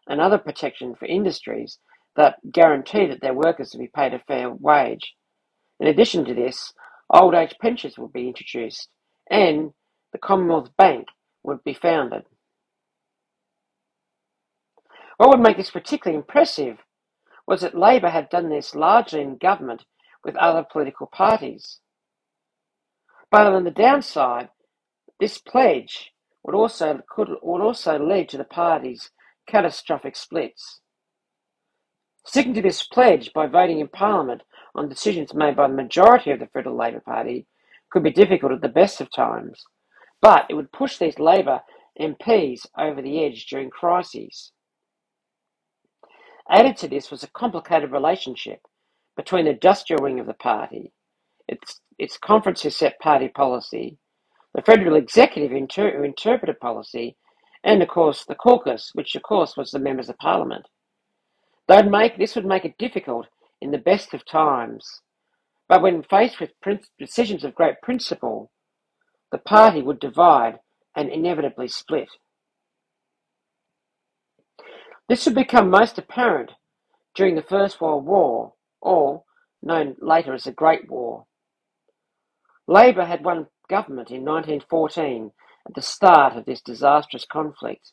and 0.08 0.20
other 0.20 0.38
protection 0.38 0.94
for 0.94 1.06
industries 1.06 1.78
that 2.16 2.36
guarantee 2.50 3.06
that 3.06 3.20
their 3.20 3.34
workers 3.34 3.72
will 3.72 3.80
be 3.80 3.90
paid 3.94 4.14
a 4.14 4.18
fair 4.20 4.50
wage. 4.50 5.14
In 5.78 5.86
addition 5.86 6.24
to 6.24 6.34
this, 6.34 6.72
old 7.10 7.34
age 7.34 7.54
pensions 7.60 7.98
would 7.98 8.12
be 8.12 8.28
introduced 8.28 8.88
and 9.30 9.72
the 10.12 10.18
Commonwealth 10.18 10.70
Bank 10.76 11.06
would 11.42 11.62
be 11.64 11.74
founded. 11.74 12.24
What 15.16 15.30
would 15.30 15.40
make 15.40 15.56
this 15.56 15.70
particularly 15.70 16.18
impressive 16.18 16.78
was 17.46 17.62
that 17.62 17.78
Labor 17.78 18.10
had 18.10 18.28
done 18.28 18.48
this 18.48 18.74
largely 18.74 19.22
in 19.22 19.36
government 19.36 19.84
with 20.24 20.36
other 20.36 20.66
political 20.70 21.06
parties. 21.06 21.80
But 23.30 23.46
on 23.46 23.64
the 23.64 23.70
downside, 23.70 24.50
this 25.18 25.38
pledge 25.38 26.12
would 26.42 26.54
also 26.54 27.00
could 27.08 27.28
would 27.42 27.62
also 27.62 27.98
lead 27.98 28.28
to 28.30 28.36
the 28.36 28.44
party's 28.44 29.10
catastrophic 29.48 30.16
splits. 30.16 30.80
Sticking 32.24 32.54
to 32.54 32.62
this 32.62 32.82
pledge 32.82 33.32
by 33.32 33.46
voting 33.46 33.80
in 33.80 33.88
Parliament 33.88 34.42
on 34.74 34.88
decisions 34.88 35.32
made 35.32 35.56
by 35.56 35.68
the 35.68 35.74
majority 35.74 36.30
of 36.32 36.40
the 36.40 36.48
Federal 36.48 36.76
Labor 36.76 37.00
Party 37.00 37.46
could 37.90 38.02
be 38.02 38.10
difficult 38.10 38.52
at 38.52 38.60
the 38.60 38.68
best 38.68 39.00
of 39.00 39.10
times, 39.12 39.64
but 40.20 40.44
it 40.50 40.54
would 40.54 40.72
push 40.72 40.98
these 40.98 41.18
Labor 41.18 41.60
MPs 42.00 42.66
over 42.76 43.00
the 43.00 43.24
edge 43.24 43.46
during 43.46 43.70
crises. 43.70 44.52
Added 46.50 46.76
to 46.78 46.88
this 46.88 47.10
was 47.10 47.22
a 47.22 47.28
complicated 47.28 47.90
relationship 47.90 48.60
between 49.16 49.46
the 49.46 49.52
industrial 49.52 50.02
wing 50.02 50.20
of 50.20 50.26
the 50.26 50.34
party, 50.34 50.92
its, 51.48 51.80
its 51.98 52.18
conference 52.18 52.62
set 52.74 52.98
party 53.00 53.28
policy, 53.28 53.98
the 54.54 54.62
federal 54.62 54.96
executive 54.96 55.52
inter- 55.52 55.96
who 55.96 56.04
interpreted 56.04 56.60
policy, 56.60 57.16
and 57.64 57.82
of 57.82 57.88
course 57.88 58.24
the 58.24 58.34
caucus, 58.34 58.90
which 58.94 59.16
of 59.16 59.22
course 59.22 59.56
was 59.56 59.70
the 59.70 59.78
members 59.78 60.08
of 60.08 60.16
parliament. 60.18 60.66
They'd 61.68 61.90
make, 61.90 62.16
this 62.16 62.36
would 62.36 62.46
make 62.46 62.64
it 62.64 62.78
difficult 62.78 63.26
in 63.60 63.72
the 63.72 63.78
best 63.78 64.14
of 64.14 64.24
times. 64.24 65.00
But 65.68 65.82
when 65.82 66.04
faced 66.04 66.40
with 66.40 66.52
decisions 66.98 67.44
of 67.44 67.54
great 67.56 67.80
principle, 67.82 68.52
the 69.32 69.38
party 69.38 69.82
would 69.82 69.98
divide 69.98 70.60
and 70.94 71.10
inevitably 71.10 71.66
split. 71.68 72.08
This 75.08 75.24
would 75.24 75.34
become 75.34 75.70
most 75.70 75.98
apparent 75.98 76.52
during 77.14 77.36
the 77.36 77.42
First 77.42 77.80
World 77.80 78.04
War, 78.04 78.54
or 78.80 79.24
known 79.62 79.96
later 80.00 80.34
as 80.34 80.44
the 80.44 80.52
Great 80.52 80.90
War. 80.90 81.26
Labour 82.66 83.04
had 83.04 83.24
won 83.24 83.46
government 83.68 84.10
in 84.10 84.24
1914 84.24 85.30
at 85.66 85.74
the 85.74 85.82
start 85.82 86.36
of 86.36 86.44
this 86.44 86.60
disastrous 86.60 87.24
conflict. 87.24 87.92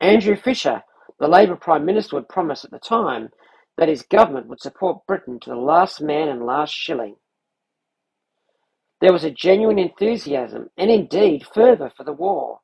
Andrew 0.00 0.36
Fisher 0.36 0.82
the 1.18 1.28
Labour 1.28 1.56
Prime 1.56 1.84
Minister 1.84 2.16
would 2.16 2.28
promise 2.28 2.64
at 2.64 2.70
the 2.70 2.78
time 2.78 3.30
that 3.78 3.88
his 3.88 4.02
government 4.02 4.48
would 4.48 4.60
support 4.60 5.06
Britain 5.06 5.38
to 5.40 5.50
the 5.50 5.56
last 5.56 6.00
man 6.00 6.28
and 6.28 6.44
last 6.44 6.74
shilling. 6.74 7.16
There 9.00 9.12
was 9.12 9.24
a 9.24 9.30
genuine 9.30 9.78
enthusiasm 9.78 10.70
and 10.76 10.90
indeed 10.90 11.46
fervour 11.46 11.90
for 11.96 12.04
the 12.04 12.12
war. 12.12 12.60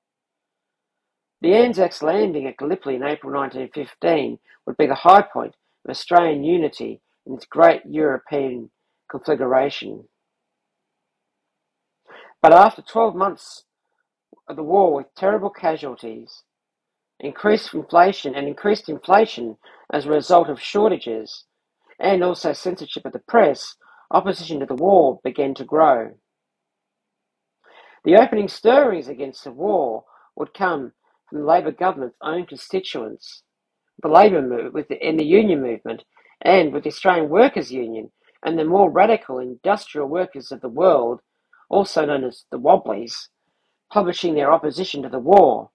The 1.43 1.57
Anzacs 1.57 2.03
landing 2.03 2.47
at 2.47 2.57
Gallipoli 2.57 2.95
in 2.95 3.03
April 3.03 3.33
1915 3.33 4.39
would 4.65 4.77
be 4.77 4.87
the 4.87 4.95
high 4.95 5.23
point 5.23 5.57
of 5.85 5.91
Australian 5.91 6.45
unity 6.45 7.01
in 7.27 7.35
its 7.35 7.47
great 7.47 7.83
European 7.85 8.71
conflagration. 9.11 10.05
But 12.41 12.53
after 12.53 12.81
12 12.81 13.17
months 13.17 13.65
of 14.47 14.55
the 14.55 14.63
war 14.63 14.95
with 14.95 15.13
terrible 15.17 15.51
casualties, 15.51 16.45
increased 17.19 17.75
inflation 17.75 18.37
and 18.37 18.47
increased 18.47 18.89
inflation 18.89 19.57
as 19.93 20.07
a 20.07 20.11
result 20.11 20.49
of 20.49 20.61
shortages 20.61 21.45
and 21.99 22.23
also 22.23 22.53
censorship 22.53 23.05
of 23.05 23.13
the 23.13 23.19
press, 23.19 23.75
opposition 24.13 24.61
to 24.61 24.67
the 24.67 24.77
war 24.77 25.19
began 25.25 25.55
to 25.55 25.65
grow. 25.65 26.15
The 28.05 28.15
opening 28.15 28.47
stirrings 28.47 29.09
against 29.09 29.43
the 29.43 29.51
war 29.51 30.05
would 30.37 30.55
come 30.55 30.93
from 31.33 31.41
the 31.41 31.47
Labor 31.47 31.73
government's 31.73 32.19
own 32.21 32.45
constituents, 32.45 33.43
the 34.03 34.09
Labor 34.09 34.43
move 34.43 34.75
with 34.75 34.89
the, 34.89 35.03
and 35.03 35.19
the 35.19 35.25
union 35.25 35.63
movement, 35.63 36.05
and 36.43 36.73
with 36.75 36.83
the 36.83 36.91
Australian 36.91 37.31
Workers' 37.31 37.73
Union 37.73 38.13
and 38.45 38.59
the 38.59 38.65
more 38.65 38.91
radical 38.91 39.39
industrial 39.39 40.09
workers 40.09 40.53
of 40.53 40.61
the 40.61 40.69
world, 40.69 41.21
also 41.71 42.05
known 42.05 42.25
as 42.25 42.45
the 42.51 42.59
Wobblies, 42.59 43.29
publishing 43.91 44.35
their 44.35 44.53
opposition 44.53 45.03
to 45.03 45.09
the 45.09 45.19
war. 45.19 45.71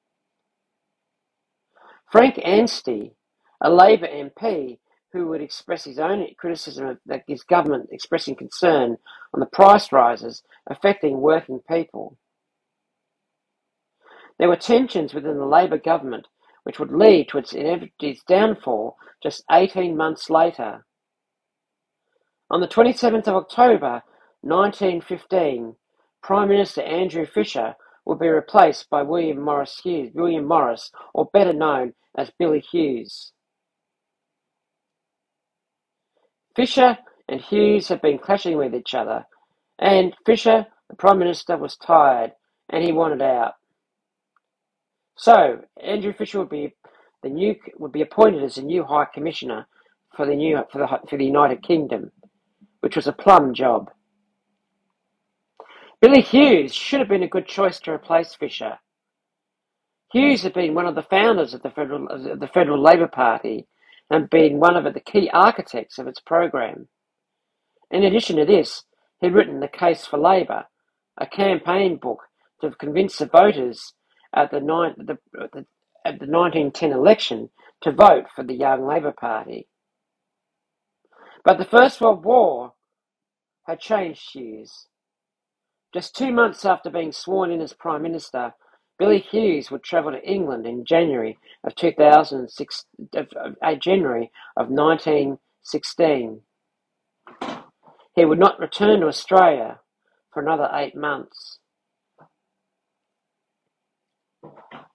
Frank 2.11 2.39
Anstey, 2.43 3.13
a 3.61 3.71
Labor 3.71 4.07
MP 4.07 4.77
who 5.11 5.27
would 5.27 5.41
express 5.41 5.85
his 5.85 5.97
own 5.97 6.27
criticism 6.37 6.85
of 6.87 7.21
his 7.27 7.41
government 7.43 7.89
expressing 7.91 8.35
concern 8.35 8.97
on 9.33 9.39
the 9.39 9.45
price 9.47 9.91
rises 9.91 10.43
affecting 10.69 11.19
working 11.19 11.61
people. 11.67 12.15
There 14.39 14.49
were 14.49 14.55
tensions 14.55 15.13
within 15.13 15.37
the 15.37 15.45
Labor 15.45 15.77
government 15.77 16.27
which 16.63 16.79
would 16.79 16.91
lead 16.91 17.29
to 17.29 17.37
its, 17.37 17.53
its 17.55 18.23
downfall 18.27 18.97
just 19.23 19.43
18 19.49 19.95
months 19.95 20.29
later. 20.29 20.85
On 22.49 22.61
the 22.61 22.67
27th 22.67 23.27
of 23.27 23.35
October 23.35 24.03
1915, 24.41 25.75
Prime 26.21 26.49
Minister 26.49 26.81
Andrew 26.81 27.25
Fisher 27.25 27.75
would 28.05 28.19
be 28.19 28.27
replaced 28.27 28.89
by 28.89 29.01
William 29.01 29.41
Morris 29.41 29.79
Hughes, 29.83 30.11
William 30.13 30.45
Morris, 30.45 30.91
or 31.13 31.29
better 31.33 31.53
known 31.53 31.93
as 32.17 32.31
Billy 32.37 32.59
Hughes. 32.59 33.33
Fisher 36.55 36.97
and 37.27 37.41
Hughes 37.41 37.87
had 37.89 38.01
been 38.01 38.17
clashing 38.17 38.57
with 38.57 38.73
each 38.73 38.93
other, 38.93 39.25
and 39.79 40.13
Fisher, 40.25 40.65
the 40.89 40.95
Prime 40.95 41.19
Minister, 41.19 41.57
was 41.57 41.77
tired 41.77 42.31
and 42.69 42.83
he 42.83 42.91
wanted 42.91 43.21
out. 43.21 43.53
So 45.17 45.61
Andrew 45.83 46.13
Fisher 46.13 46.39
would 46.39 46.49
be 46.49 46.75
the 47.23 47.29
new 47.29 47.55
would 47.77 47.91
be 47.91 48.03
appointed 48.03 48.43
as 48.43 48.55
the 48.55 48.61
new 48.61 48.83
High 48.83 49.07
Commissioner 49.13 49.67
for 50.15 50.25
the 50.25 50.35
new 50.35 50.63
for 50.71 50.77
the 50.77 50.87
for 51.09 51.17
the 51.17 51.25
United 51.25 51.63
Kingdom, 51.63 52.11
which 52.81 52.95
was 52.95 53.07
a 53.07 53.13
plum 53.13 53.53
job. 53.53 53.89
Billy 55.99 56.21
Hughes 56.21 56.75
should 56.75 56.99
have 56.99 57.09
been 57.09 57.23
a 57.23 57.27
good 57.27 57.47
choice 57.47 57.79
to 57.81 57.91
replace 57.91 58.35
Fisher. 58.35 58.77
Hughes 60.13 60.43
had 60.43 60.53
been 60.53 60.75
one 60.75 60.85
of 60.85 60.93
the 60.93 61.01
founders 61.01 61.55
of 61.55 61.63
the 61.63 61.71
Federal, 61.71 62.07
of 62.07 62.39
the 62.39 62.47
Federal 62.47 62.81
Labor 62.81 63.07
Party 63.07 63.67
and 64.11 64.29
been 64.29 64.59
one 64.59 64.77
of 64.77 64.93
the 64.93 64.99
key 65.01 65.29
architects 65.33 65.97
of 65.97 66.07
its 66.07 66.19
program. 66.19 66.87
In 67.89 68.03
addition 68.03 68.37
to 68.37 68.45
this, 68.45 68.83
he'd 69.19 69.33
written 69.33 69.59
The 69.59 69.67
Case 69.67 70.05
for 70.05 70.17
Labor, 70.17 70.65
a 71.17 71.25
campaign 71.25 71.97
book 71.97 72.21
to 72.61 72.71
convince 72.71 73.17
the 73.17 73.25
voters 73.25 73.93
at 74.35 74.51
the, 74.51 74.59
the, 74.59 75.17
the, 75.33 75.65
at 76.05 76.19
the 76.19 76.27
1910 76.27 76.91
election 76.91 77.49
to 77.81 77.91
vote 77.91 78.25
for 78.35 78.43
the 78.43 78.55
Young 78.55 78.85
Labor 78.85 79.13
Party. 79.13 79.67
But 81.43 81.57
the 81.57 81.65
First 81.65 82.01
World 82.01 82.25
War 82.25 82.73
had 83.65 83.79
changed 83.79 84.31
Hughes. 84.33 84.87
Just 85.93 86.15
two 86.15 86.31
months 86.31 86.65
after 86.65 86.89
being 86.89 87.11
sworn 87.11 87.51
in 87.51 87.61
as 87.61 87.73
Prime 87.73 88.01
Minister, 88.01 88.53
Billy 88.99 89.19
Hughes 89.19 89.69
would 89.69 89.83
travel 89.83 90.11
to 90.11 90.23
England 90.29 90.65
in 90.65 90.83
January 90.83 91.37
of 91.63 91.75
2006, 91.75 92.85
of, 93.15 93.27
uh, 93.63 93.75
January 93.75 94.31
of 94.57 94.69
1916. 94.69 96.41
He 98.15 98.25
would 98.25 98.39
not 98.39 98.59
return 98.59 99.01
to 99.01 99.07
Australia 99.07 99.79
for 100.33 100.41
another 100.41 100.69
eight 100.73 100.95
months. 100.95 101.56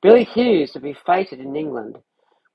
Billy 0.02 0.24
Hughes 0.24 0.74
would 0.74 0.82
be 0.82 0.96
feted 1.06 1.38
in 1.38 1.54
England 1.54 1.98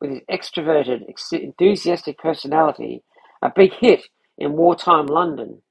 with 0.01 0.11
his 0.11 0.21
extroverted, 0.29 1.01
enthusiastic 1.31 2.17
personality, 2.17 3.03
a 3.41 3.51
big 3.55 3.71
hit 3.73 4.03
in 4.37 4.53
wartime 4.53 5.07
London. 5.07 5.61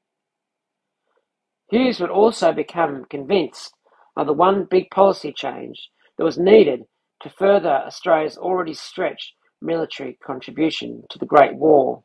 Hughes 1.71 2.01
would 2.01 2.11
also 2.11 2.53
become 2.53 3.05
convinced 3.11 3.75
of 4.17 4.27
the 4.27 4.33
one 4.33 4.67
big 4.71 4.89
policy 4.91 5.33
change 5.37 5.91
that 6.17 6.25
was 6.25 6.39
needed 6.39 6.85
to 7.23 7.31
further 7.31 7.71
Australia's 7.71 8.39
already 8.39 8.73
stretched 8.73 9.35
military 9.61 10.19
contribution 10.25 11.03
to 11.11 11.19
the 11.19 11.27
Great 11.27 11.55
War. 11.57 12.03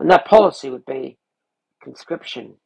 And 0.00 0.10
that 0.10 0.24
policy 0.24 0.70
would 0.70 0.84
be 0.86 1.18
conscription. 1.82 2.56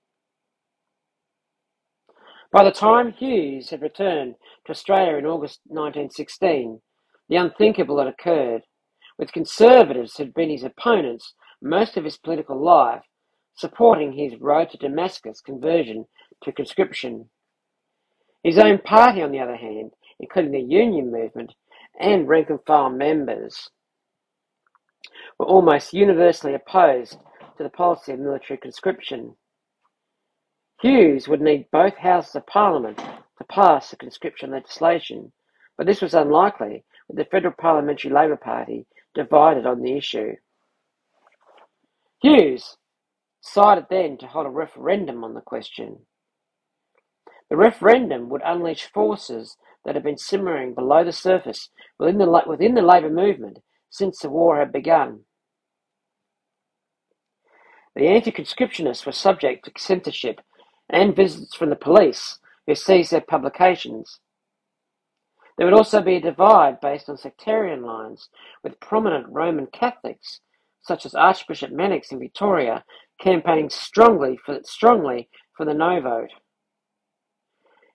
By 2.50 2.64
the 2.64 2.70
time 2.70 3.12
Hughes 3.12 3.70
had 3.70 3.82
returned 3.82 4.36
to 4.64 4.72
Australia 4.72 5.16
in 5.18 5.26
August 5.26 5.60
1916, 5.66 6.80
the 7.28 7.36
unthinkable 7.36 7.98
had 7.98 8.06
occurred. 8.06 8.62
With 9.18 9.32
conservatives 9.32 10.16
who 10.16 10.24
had 10.24 10.34
been 10.34 10.48
his 10.48 10.62
opponents 10.62 11.34
most 11.60 11.96
of 11.96 12.04
his 12.04 12.16
political 12.16 12.58
life, 12.58 13.04
supporting 13.54 14.12
his 14.12 14.40
road 14.40 14.70
to 14.70 14.78
Damascus 14.78 15.40
conversion 15.40 16.06
to 16.44 16.52
conscription. 16.52 17.28
His 18.42 18.56
own 18.56 18.78
party, 18.78 19.20
on 19.20 19.32
the 19.32 19.40
other 19.40 19.56
hand, 19.56 19.92
including 20.20 20.52
the 20.52 20.60
Union 20.60 21.10
movement 21.10 21.52
and 22.00 22.28
rank 22.28 22.48
and 22.48 22.60
file 22.64 22.90
members, 22.90 23.68
were 25.38 25.46
almost 25.46 25.92
universally 25.92 26.54
opposed 26.54 27.18
to 27.56 27.62
the 27.62 27.70
policy 27.70 28.12
of 28.12 28.20
military 28.20 28.56
conscription. 28.56 29.36
Hughes 30.80 31.26
would 31.26 31.40
need 31.40 31.70
both 31.72 31.96
houses 31.96 32.36
of 32.36 32.46
Parliament 32.46 32.98
to 32.98 33.44
pass 33.50 33.90
the 33.90 33.96
conscription 33.96 34.52
legislation, 34.52 35.32
but 35.76 35.86
this 35.86 36.00
was 36.00 36.14
unlikely 36.14 36.84
with 37.08 37.16
the 37.16 37.24
Federal 37.24 37.54
Parliamentary 37.58 38.12
Labor 38.12 38.36
Party 38.36 38.86
divided 39.14 39.66
on 39.66 39.82
the 39.82 39.96
issue. 39.96 40.34
Hughes 42.22 42.76
decided 43.42 43.86
then 43.90 44.18
to 44.18 44.26
hold 44.26 44.46
a 44.46 44.50
referendum 44.50 45.24
on 45.24 45.34
the 45.34 45.40
question. 45.40 45.98
The 47.50 47.56
referendum 47.56 48.28
would 48.28 48.42
unleash 48.44 48.86
forces 48.92 49.56
that 49.84 49.94
had 49.94 50.04
been 50.04 50.18
simmering 50.18 50.74
below 50.74 51.02
the 51.02 51.12
surface 51.12 51.70
within 51.98 52.18
the, 52.18 52.42
within 52.46 52.74
the 52.74 52.82
labour 52.82 53.10
movement 53.10 53.58
since 53.90 54.20
the 54.20 54.28
war 54.28 54.58
had 54.58 54.70
begun. 54.70 55.20
The 57.96 58.06
anti-conscriptionists 58.06 59.06
were 59.06 59.12
subject 59.12 59.64
to 59.64 59.72
censorship 59.76 60.40
and 60.90 61.14
visits 61.14 61.54
from 61.54 61.70
the 61.70 61.76
police, 61.76 62.38
who 62.66 62.74
seized 62.74 63.12
their 63.12 63.20
publications. 63.20 64.20
There 65.56 65.66
would 65.66 65.76
also 65.76 66.00
be 66.00 66.16
a 66.16 66.20
divide 66.20 66.80
based 66.80 67.08
on 67.08 67.16
sectarian 67.16 67.82
lines, 67.82 68.28
with 68.62 68.80
prominent 68.80 69.26
Roman 69.28 69.66
Catholics, 69.66 70.40
such 70.82 71.04
as 71.04 71.14
Archbishop 71.14 71.70
Mannix 71.72 72.12
in 72.12 72.18
Victoria, 72.18 72.84
campaigning 73.20 73.68
strongly 73.68 74.38
for, 74.44 74.60
strongly 74.62 75.28
for 75.56 75.66
the 75.66 75.74
no 75.74 76.00
vote. 76.00 76.30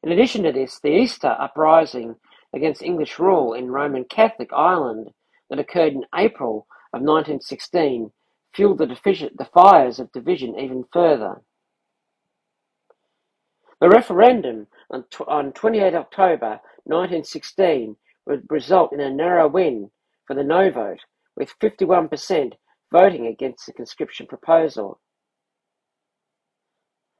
In 0.03 0.11
addition 0.11 0.43
to 0.43 0.51
this, 0.51 0.79
the 0.83 0.89
Easter 0.89 1.35
uprising 1.39 2.15
against 2.53 2.81
English 2.81 3.17
rule 3.17 3.53
in 3.53 3.71
Roman 3.71 4.03
Catholic 4.03 4.49
Ireland 4.53 5.09
that 5.49 5.59
occurred 5.59 5.93
in 5.93 6.05
April 6.13 6.67
of 6.93 7.01
1916 7.01 8.11
fueled 8.53 8.77
the, 8.77 8.85
the 8.85 9.49
fires 9.53 9.99
of 9.99 10.11
division 10.11 10.59
even 10.59 10.83
further. 10.91 11.41
The 13.83 13.89
referendum 13.89 14.67
on, 14.91 15.03
on 15.27 15.51
28 15.51 15.93
October 15.93 16.61
1916 16.85 17.97
would 18.25 18.45
result 18.49 18.93
in 18.93 19.01
a 19.01 19.13
narrow 19.13 19.45
win 19.49 19.91
for 20.25 20.37
the 20.37 20.43
no 20.43 20.71
vote, 20.71 21.01
with 21.35 21.53
51% 21.59 22.53
voting 22.93 23.27
against 23.27 23.65
the 23.65 23.73
conscription 23.73 24.25
proposal. 24.25 25.01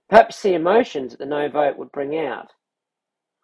Perhaps 0.08 0.42
the 0.42 0.54
emotions 0.54 1.12
that 1.12 1.20
the 1.20 1.26
no 1.26 1.50
vote 1.50 1.78
would 1.78 1.92
bring 1.92 2.18
out 2.18 2.52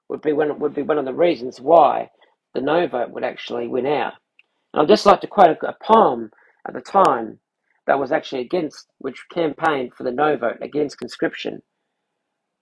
would 0.08 0.22
be 0.22 0.32
one 0.32 0.58
would 0.58 0.74
be 0.74 0.82
one 0.82 0.98
of 0.98 1.04
the 1.04 1.14
reasons 1.14 1.60
why 1.60 2.12
the 2.54 2.62
no 2.62 2.88
vote 2.88 3.10
would 3.10 3.26
actually 3.26 3.68
win 3.68 3.86
out. 3.86 4.14
And 4.74 4.82
I'd 4.82 4.88
just 4.88 5.06
like 5.06 5.20
to 5.20 5.28
quote 5.28 5.58
a, 5.62 5.68
a 5.68 5.76
poem 5.84 6.32
at 6.66 6.74
the 6.74 6.80
time 6.80 7.40
that 7.86 8.00
was 8.00 8.14
actually 8.14 8.44
against, 8.44 8.88
which 9.00 9.26
campaigned 9.30 9.94
for 9.94 10.04
the 10.06 10.12
no 10.14 10.38
vote 10.38 10.60
against 10.62 11.00
conscription. 11.00 11.62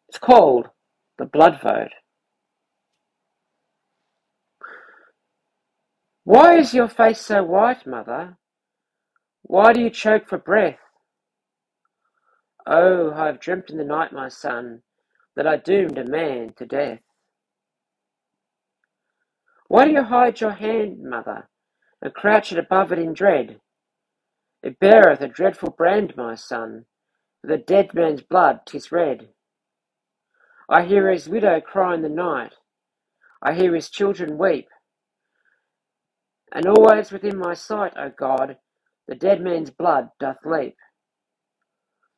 It's 0.10 0.20
called 0.20 0.68
the 1.18 1.26
Blood 1.26 1.60
Vote. 1.62 1.92
Why 6.24 6.58
is 6.58 6.74
your 6.74 6.90
face 6.90 7.22
so 7.22 7.44
white, 7.44 7.88
mother? 7.88 8.38
Why 9.44 9.74
do 9.74 9.82
you 9.82 9.90
choke 9.90 10.28
for 10.28 10.38
breath? 10.38 10.80
Oh, 12.66 13.12
I 13.14 13.28
have 13.28 13.40
dreamt 13.40 13.70
in 13.70 13.78
the 13.78 13.86
night, 13.86 14.12
my 14.12 14.28
son, 14.28 14.82
that 15.36 15.48
I 15.48 15.58
doomed 15.58 15.98
a 15.98 16.04
man 16.06 16.54
to 16.58 16.66
death. 16.66 17.00
Why 19.68 19.86
do 19.86 19.92
you 19.92 20.04
hide 20.04 20.42
your 20.42 20.52
hand, 20.52 21.04
mother, 21.04 21.50
and 22.02 22.14
crouch 22.14 22.52
it 22.52 22.60
above 22.60 22.92
it 22.92 23.00
in 23.00 23.14
dread? 23.14 23.62
It 24.64 24.80
beareth 24.80 25.22
a 25.22 25.28
dreadful 25.28 25.72
brand, 25.72 26.16
my 26.18 26.36
son, 26.36 26.86
for 27.42 27.48
the 27.48 27.58
dead 27.58 27.94
man's 27.94 28.22
blood 28.22 28.62
'tis 28.66 28.92
red. 28.92 29.30
I 30.70 30.84
hear 30.84 31.10
his 31.10 31.30
widow 31.30 31.62
cry 31.62 31.94
in 31.96 32.02
the 32.02 32.10
night, 32.10 32.54
I 33.42 33.54
hear 33.54 33.74
his 33.74 33.90
children 33.90 34.38
weep, 34.38 34.68
and 36.54 36.66
always 36.66 37.12
within 37.12 37.38
my 37.38 37.54
sight, 37.54 37.94
O 37.98 38.10
God, 38.10 38.58
the 39.08 39.16
dead 39.16 39.42
man's 39.42 39.70
blood 39.70 40.10
doth 40.20 40.38
leap. 40.44 40.76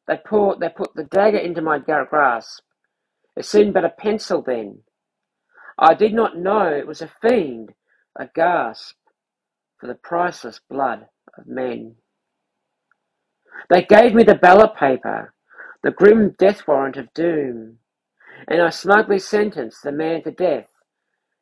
They, 0.07 0.17
pour, 0.25 0.55
they 0.59 0.69
put 0.69 0.95
the 0.95 1.03
dagger 1.03 1.37
into 1.37 1.61
my 1.61 1.77
grasp. 1.77 2.63
It 3.35 3.45
seemed 3.45 3.75
but 3.75 3.85
a 3.85 3.89
pencil 3.89 4.41
then. 4.41 4.79
I 5.77 5.93
did 5.93 6.13
not 6.13 6.37
know 6.37 6.67
it 6.67 6.87
was 6.87 7.01
a 7.01 7.11
fiend, 7.21 7.73
a 8.17 8.27
gasp 8.33 8.95
for 9.79 9.85
the 9.85 9.95
priceless 9.95 10.59
blood 10.69 11.05
of 11.37 11.45
men. 11.45 11.95
They 13.69 13.83
gave 13.83 14.15
me 14.15 14.23
the 14.23 14.35
ballot 14.35 14.75
paper, 14.75 15.33
the 15.83 15.91
grim 15.91 16.35
death 16.39 16.67
warrant 16.67 16.97
of 16.97 17.13
doom, 17.13 17.77
and 18.47 18.61
I 18.61 18.69
smugly 18.69 19.19
sentenced 19.19 19.83
the 19.83 19.91
man 19.91 20.23
to 20.23 20.31
death 20.31 20.69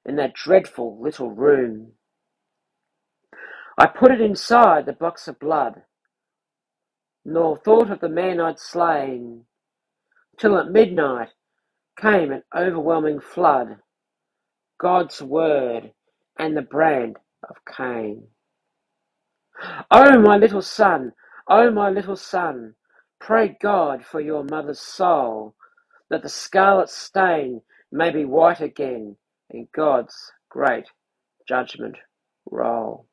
in 0.05 0.15
that 0.17 0.33
dreadful 0.33 1.01
little 1.01 1.31
room. 1.31 1.93
I 3.77 3.88
put 3.88 4.12
it 4.12 4.21
inside 4.21 4.86
the 4.86 4.93
box 4.93 5.27
of 5.27 5.39
blood, 5.39 5.83
nor 7.25 7.57
thought 7.57 7.91
of 7.91 7.99
the 7.99 8.10
man 8.10 8.39
I'd 8.39 8.60
slain, 8.60 9.43
till 10.39 10.57
at 10.57 10.71
midnight 10.71 11.29
came 11.99 12.31
an 12.31 12.43
overwhelming 12.55 13.19
flood, 13.19 13.77
God's 14.79 15.21
word 15.21 15.91
and 16.38 16.55
the 16.55 16.62
brand 16.62 17.17
of 17.49 17.57
Cain. 17.75 18.27
Oh, 19.91 20.19
my 20.19 20.38
little 20.38 20.62
son, 20.62 21.13
oh, 21.47 21.71
my 21.71 21.89
little 21.89 22.15
son, 22.15 22.75
pray 23.19 23.57
God 23.62 24.05
for 24.05 24.21
your 24.21 24.43
mother's 24.43 24.79
soul, 24.79 25.55
that 26.09 26.23
the 26.23 26.29
scarlet 26.29 26.89
stain 26.89 27.61
may 27.91 28.09
be 28.09 28.25
white 28.25 28.61
again 28.61 29.17
in 29.49 29.67
God's 29.75 30.31
great 30.49 30.85
judgment 31.47 31.97
roll. 32.49 33.07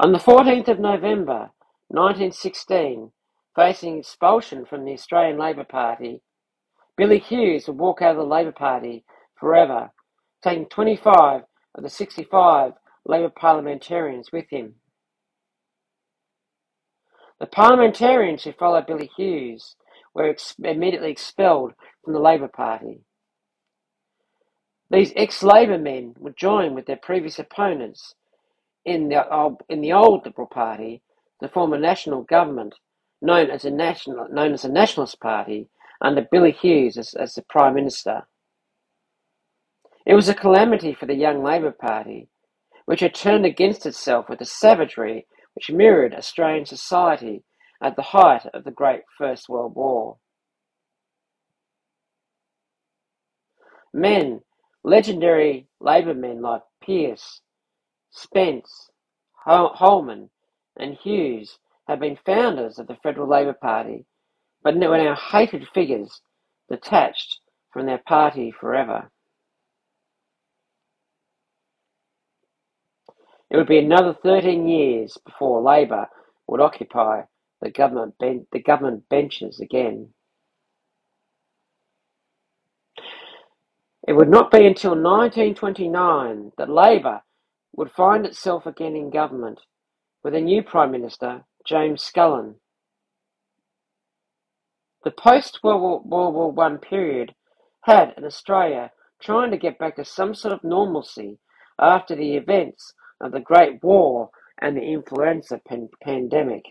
On 0.00 0.12
the 0.12 0.18
14th 0.18 0.68
of 0.68 0.80
November 0.80 1.50
1916, 1.88 3.12
facing 3.54 3.98
expulsion 3.98 4.64
from 4.66 4.84
the 4.84 4.92
Australian 4.92 5.38
Labor 5.38 5.64
Party, 5.64 6.20
Billy 6.96 7.18
Hughes 7.18 7.68
would 7.68 7.78
walk 7.78 8.02
out 8.02 8.12
of 8.12 8.16
the 8.16 8.24
Labor 8.24 8.52
Party 8.52 9.04
forever, 9.36 9.90
taking 10.42 10.66
25 10.66 11.42
of 11.76 11.82
the 11.82 11.88
65 11.88 12.72
Labor 13.06 13.30
parliamentarians 13.30 14.30
with 14.32 14.48
him. 14.50 14.76
The 17.40 17.46
parliamentarians 17.46 18.44
who 18.44 18.52
followed 18.52 18.86
Billy 18.86 19.10
Hughes 19.16 19.76
were 20.14 20.30
ex- 20.30 20.54
immediately 20.62 21.10
expelled 21.10 21.74
from 22.04 22.12
the 22.14 22.20
Labor 22.20 22.48
Party. 22.48 23.00
These 24.90 25.12
ex-Labor 25.16 25.78
men 25.78 26.14
would 26.18 26.36
join 26.36 26.74
with 26.74 26.86
their 26.86 26.96
previous 27.02 27.38
opponents 27.38 28.14
in 28.84 29.08
the 29.08 29.26
in 29.68 29.80
the 29.80 29.92
old 29.92 30.24
Liberal 30.24 30.46
Party 30.48 31.02
to 31.42 31.48
form 31.48 31.72
a 31.72 31.78
national 31.78 32.22
government 32.22 32.74
known 33.22 33.50
as 33.50 33.64
a 33.64 33.70
national 33.70 34.28
known 34.30 34.52
as 34.52 34.64
a 34.64 34.68
Nationalist 34.70 35.20
Party 35.20 35.68
under 36.00 36.22
Billy 36.30 36.52
Hughes 36.52 36.98
as, 36.98 37.14
as 37.14 37.34
the 37.34 37.42
Prime 37.48 37.74
Minister. 37.74 38.22
It 40.06 40.14
was 40.14 40.28
a 40.28 40.34
calamity 40.34 40.94
for 40.94 41.06
the 41.06 41.14
young 41.14 41.42
Labor 41.42 41.72
Party, 41.72 42.28
which 42.86 43.00
had 43.00 43.14
turned 43.14 43.46
against 43.46 43.86
itself 43.86 44.28
with 44.28 44.40
a 44.40 44.46
savagery 44.46 45.26
which 45.54 45.70
mirrored 45.70 46.14
Australian 46.14 46.66
society 46.66 47.42
at 47.82 47.96
the 47.96 48.02
height 48.02 48.46
of 48.52 48.64
the 48.64 48.70
Great 48.70 49.02
First 49.16 49.48
World 49.48 49.74
War. 49.74 50.18
Men, 53.92 54.40
legendary 54.82 55.68
Labor 55.80 56.14
men 56.14 56.42
like 56.42 56.62
Pearce, 56.84 57.40
Spence, 58.10 58.90
Holman, 59.46 60.30
and 60.76 60.94
Hughes 60.94 61.58
had 61.86 62.00
been 62.00 62.18
founders 62.26 62.78
of 62.78 62.86
the 62.86 62.96
Federal 63.02 63.28
Labor 63.28 63.54
Party, 63.54 64.06
but 64.62 64.74
were 64.76 64.98
now 64.98 65.14
hated 65.14 65.68
figures 65.68 66.20
detached 66.70 67.40
from 67.72 67.86
their 67.86 68.02
party 68.06 68.50
forever. 68.50 69.10
It 73.50 73.56
would 73.56 73.68
be 73.68 73.78
another 73.78 74.14
13 74.22 74.68
years 74.68 75.18
before 75.24 75.62
Labor 75.62 76.08
would 76.48 76.60
occupy 76.60 77.22
the 77.60 77.70
government, 77.70 78.14
ben- 78.18 78.46
the 78.52 78.62
government 78.62 79.08
benches 79.08 79.60
again. 79.60 80.10
It 84.06 84.14
would 84.14 84.28
not 84.28 84.50
be 84.50 84.66
until 84.66 84.92
1929 84.92 86.52
that 86.58 86.70
Labor 86.70 87.22
would 87.76 87.90
find 87.92 88.26
itself 88.26 88.66
again 88.66 88.96
in 88.96 89.10
government 89.10 89.60
with 90.22 90.34
a 90.34 90.40
new 90.40 90.62
Prime 90.62 90.90
Minister, 90.90 91.44
James 91.66 92.02
Scullin. 92.02 92.56
The 95.04 95.12
post-World 95.12 96.02
War 96.06 96.52
One 96.52 96.78
period 96.78 97.34
had 97.82 98.14
in 98.16 98.24
Australia 98.24 98.90
trying 99.22 99.50
to 99.52 99.58
get 99.58 99.78
back 99.78 99.96
to 99.96 100.04
some 100.04 100.34
sort 100.34 100.54
of 100.54 100.64
normalcy 100.64 101.38
after 101.78 102.16
the 102.16 102.36
events 102.36 102.94
of 103.20 103.32
the 103.32 103.40
Great 103.40 103.82
War 103.82 104.30
and 104.60 104.76
the 104.76 104.82
influenza 104.82 105.60
pan- 105.68 105.90
pandemic. 106.02 106.64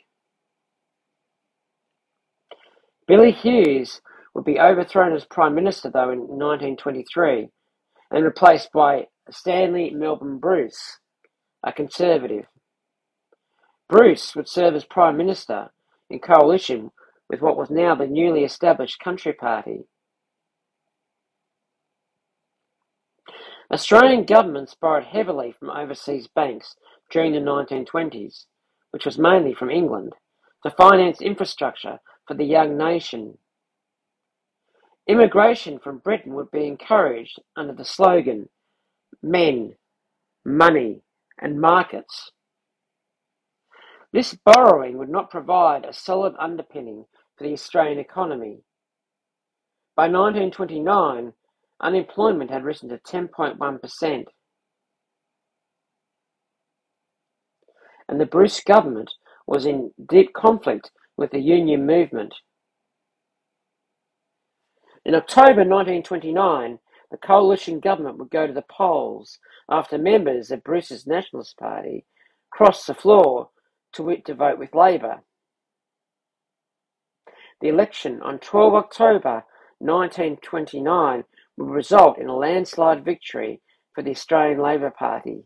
Billy 3.07 3.31
Hughes 3.31 4.01
would 4.35 4.45
be 4.45 4.59
overthrown 4.59 5.13
as 5.15 5.25
Prime 5.25 5.55
Minister 5.55 5.89
though 5.91 6.11
in 6.11 6.19
1923 6.19 7.49
and 8.11 8.25
replaced 8.25 8.71
by 8.73 9.07
Stanley 9.31 9.91
Melbourne 9.91 10.39
Bruce, 10.39 10.99
a 11.65 11.73
Conservative. 11.73 12.45
Bruce 13.89 14.35
would 14.35 14.49
serve 14.49 14.75
as 14.75 14.85
Prime 14.85 15.17
Minister 15.17 15.71
in 16.09 16.19
coalition 16.19 16.91
with 17.29 17.41
what 17.41 17.57
was 17.57 17.69
now 17.69 17.95
the 17.95 18.07
newly 18.07 18.43
established 18.43 18.99
Country 19.03 19.33
Party. 19.33 19.81
Australian 23.71 24.25
governments 24.25 24.75
borrowed 24.79 25.05
heavily 25.05 25.53
from 25.57 25.69
overseas 25.69 26.27
banks 26.27 26.75
during 27.09 27.33
the 27.33 27.39
1920s, 27.39 28.45
which 28.91 29.05
was 29.05 29.17
mainly 29.17 29.53
from 29.53 29.69
England, 29.69 30.13
to 30.63 30.71
finance 30.71 31.21
infrastructure 31.21 31.99
for 32.27 32.33
the 32.33 32.45
young 32.45 32.77
nation. 32.77 33.37
Immigration 35.07 35.79
from 35.79 35.97
Britain 35.99 36.33
would 36.33 36.51
be 36.51 36.65
encouraged 36.65 37.41
under 37.55 37.73
the 37.73 37.85
slogan 37.85 38.49
Men, 39.21 39.75
Money 40.45 41.01
and 41.39 41.59
Markets. 41.59 42.31
This 44.11 44.37
borrowing 44.45 44.97
would 44.97 45.09
not 45.09 45.31
provide 45.31 45.85
a 45.85 45.93
solid 45.93 46.35
underpinning 46.39 47.05
for 47.37 47.45
the 47.45 47.53
Australian 47.53 47.99
economy. 47.99 48.63
By 49.95 50.03
1929, 50.03 51.33
unemployment 51.83 52.49
had 52.49 52.63
risen 52.63 52.89
to 52.89 52.97
10.1%, 52.97 54.25
and 58.07 58.19
the 58.19 58.25
Bruce 58.25 58.61
government 58.63 59.11
was 59.45 59.65
in 59.65 59.91
deep 60.09 60.33
conflict 60.33 60.91
with 61.17 61.31
the 61.31 61.39
union 61.39 61.85
movement. 61.85 62.33
In 65.05 65.15
October 65.15 65.65
1929, 65.65 66.79
the 67.11 67.17
coalition 67.17 67.79
government 67.79 68.17
would 68.17 68.31
go 68.31 68.47
to 68.47 68.53
the 68.53 68.63
polls 68.71 69.37
after 69.69 69.97
members 69.97 70.49
of 70.49 70.63
Bruce's 70.63 71.05
Nationalist 71.05 71.57
Party 71.57 72.05
crossed 72.49 72.87
the 72.87 72.93
floor 72.93 73.49
to, 73.93 74.17
to 74.25 74.33
vote 74.33 74.57
with 74.57 74.73
Labor. 74.73 75.21
The 77.61 77.67
election 77.67 78.21
on 78.21 78.39
12 78.39 78.73
October 78.73 79.43
1929 79.79 81.23
would 81.57 81.69
result 81.69 82.17
in 82.17 82.27
a 82.27 82.35
landslide 82.35 83.05
victory 83.05 83.61
for 83.93 84.03
the 84.03 84.11
Australian 84.11 84.59
Labor 84.59 84.91
Party. 84.91 85.43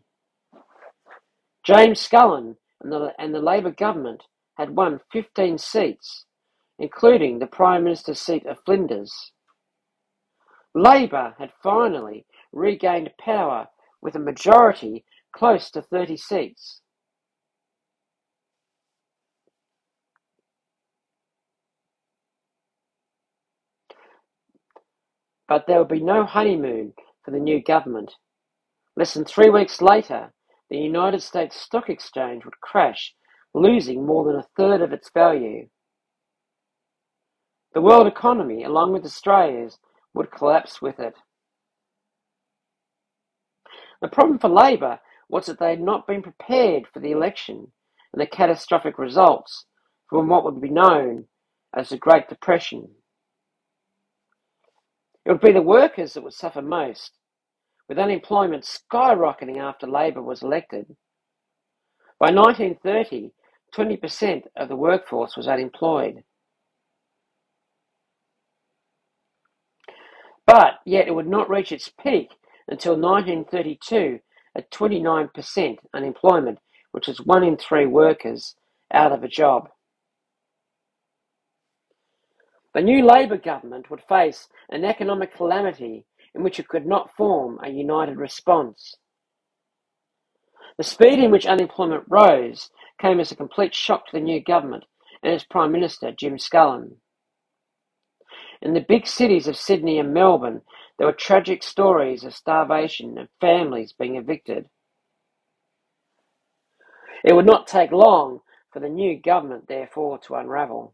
James 1.65 1.99
Scullin 1.99 2.55
and 2.81 2.91
the, 2.91 3.13
and 3.19 3.33
the 3.33 3.39
Labor 3.39 3.71
government 3.71 4.23
had 4.55 4.75
won 4.75 5.01
15 5.11 5.57
seats, 5.57 6.25
including 6.79 7.39
the 7.39 7.47
Prime 7.47 7.83
Minister's 7.83 8.19
seat 8.19 8.45
of 8.45 8.57
Flinders. 8.65 9.31
Labor 10.73 11.35
had 11.39 11.51
finally 11.61 12.25
regained 12.53 13.11
power 13.19 13.67
with 14.01 14.15
a 14.15 14.19
majority 14.19 15.03
close 15.35 15.69
to 15.71 15.81
30 15.81 16.17
seats. 16.17 16.81
But 25.47 25.65
there 25.67 25.79
would 25.79 25.87
be 25.87 26.01
no 26.01 26.25
honeymoon 26.25 26.93
for 27.23 27.31
the 27.31 27.39
new 27.39 27.61
government. 27.61 28.13
Less 28.95 29.13
than 29.13 29.25
three 29.25 29.49
weeks 29.49 29.81
later, 29.81 30.33
the 30.69 30.77
United 30.77 31.21
States 31.21 31.55
Stock 31.55 31.89
Exchange 31.89 32.43
would 32.43 32.59
crash, 32.61 33.13
losing 33.53 34.05
more 34.05 34.25
than 34.25 34.35
a 34.35 34.47
third 34.57 34.81
of 34.81 34.91
its 34.91 35.09
value. 35.13 35.69
The 37.73 37.81
world 37.81 38.07
economy, 38.07 38.63
along 38.63 38.93
with 38.93 39.05
Australia's, 39.05 39.77
would 40.13 40.31
collapse 40.31 40.81
with 40.81 40.99
it. 40.99 41.13
The 44.01 44.07
problem 44.07 44.39
for 44.39 44.49
Labor 44.49 44.99
was 45.29 45.45
that 45.45 45.59
they 45.59 45.69
had 45.69 45.81
not 45.81 46.07
been 46.07 46.21
prepared 46.21 46.87
for 46.91 46.99
the 46.99 47.11
election 47.11 47.71
and 48.13 48.21
the 48.21 48.27
catastrophic 48.27 48.97
results 48.97 49.65
from 50.09 50.27
what 50.27 50.43
would 50.43 50.61
be 50.61 50.69
known 50.69 51.25
as 51.75 51.89
the 51.89 51.97
Great 51.97 52.29
Depression. 52.29 52.89
It 55.27 55.31
would 55.31 55.41
be 55.41 55.51
the 55.51 55.61
workers 55.61 56.13
that 56.13 56.23
would 56.23 56.33
suffer 56.33 56.61
most, 56.61 57.11
with 57.89 57.99
unemployment 57.99 58.63
skyrocketing 58.63 59.57
after 59.57 59.85
Labor 59.85 60.21
was 60.21 60.41
elected. 60.41 60.95
By 62.17 62.31
1930, 62.31 63.31
20% 63.75 64.43
of 64.55 64.69
the 64.69 64.77
workforce 64.77 65.35
was 65.35 65.49
unemployed. 65.49 66.23
But 70.45 70.75
yet 70.85 71.09
it 71.09 71.13
would 71.13 71.27
not 71.27 71.49
reach 71.49 71.73
its 71.73 71.91
peak 72.01 72.29
until 72.69 72.93
1932 72.93 74.21
at 74.55 74.71
29% 74.71 75.77
unemployment, 75.93 76.59
which 76.93 77.09
is 77.09 77.19
one 77.19 77.43
in 77.43 77.57
three 77.57 77.85
workers 77.85 78.55
out 78.93 79.11
of 79.11 79.25
a 79.25 79.27
job. 79.27 79.67
The 82.77 82.83
new 82.83 83.03
Labor 83.03 83.37
government 83.37 83.89
would 83.89 84.03
face 84.03 84.49
an 84.69 84.85
economic 84.85 85.33
calamity 85.33 86.05
in 86.35 86.43
which 86.43 86.59
it 86.59 86.67
could 86.67 86.85
not 86.85 87.09
form 87.15 87.59
a 87.63 87.69
united 87.69 88.17
response. 88.17 88.93
The 90.77 90.83
speed 90.83 91.17
in 91.17 91.31
which 91.31 91.47
unemployment 91.47 92.03
rose 92.07 92.69
came 93.01 93.19
as 93.19 93.31
a 93.31 93.35
complete 93.35 93.73
shock 93.73 94.05
to 94.05 94.11
the 94.11 94.19
new 94.19 94.39
government 94.43 94.83
and 95.23 95.33
its 95.33 95.43
Prime 95.43 95.71
Minister, 95.71 96.11
Jim 96.11 96.37
Scullin. 96.37 96.97
In 98.61 98.75
the 98.75 98.85
big 98.87 99.07
cities 99.07 99.47
of 99.47 99.57
Sydney 99.57 99.97
and 99.97 100.13
Melbourne, 100.13 100.61
there 100.99 101.07
were 101.07 101.13
tragic 101.13 101.63
stories 101.63 102.23
of 102.23 102.35
starvation 102.35 103.17
and 103.17 103.27
families 103.41 103.91
being 103.91 104.17
evicted. 104.17 104.69
It 107.23 107.33
would 107.33 107.47
not 107.47 107.65
take 107.65 107.91
long 107.91 108.41
for 108.71 108.79
the 108.79 108.87
new 108.87 109.19
government, 109.19 109.67
therefore, 109.67 110.19
to 110.19 110.35
unravel. 110.35 110.93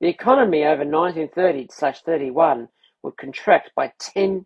The 0.00 0.08
economy 0.08 0.64
over 0.64 0.84
1930-31 0.84 2.68
would 3.02 3.16
contract 3.16 3.70
by 3.74 3.92
10%, 4.00 4.44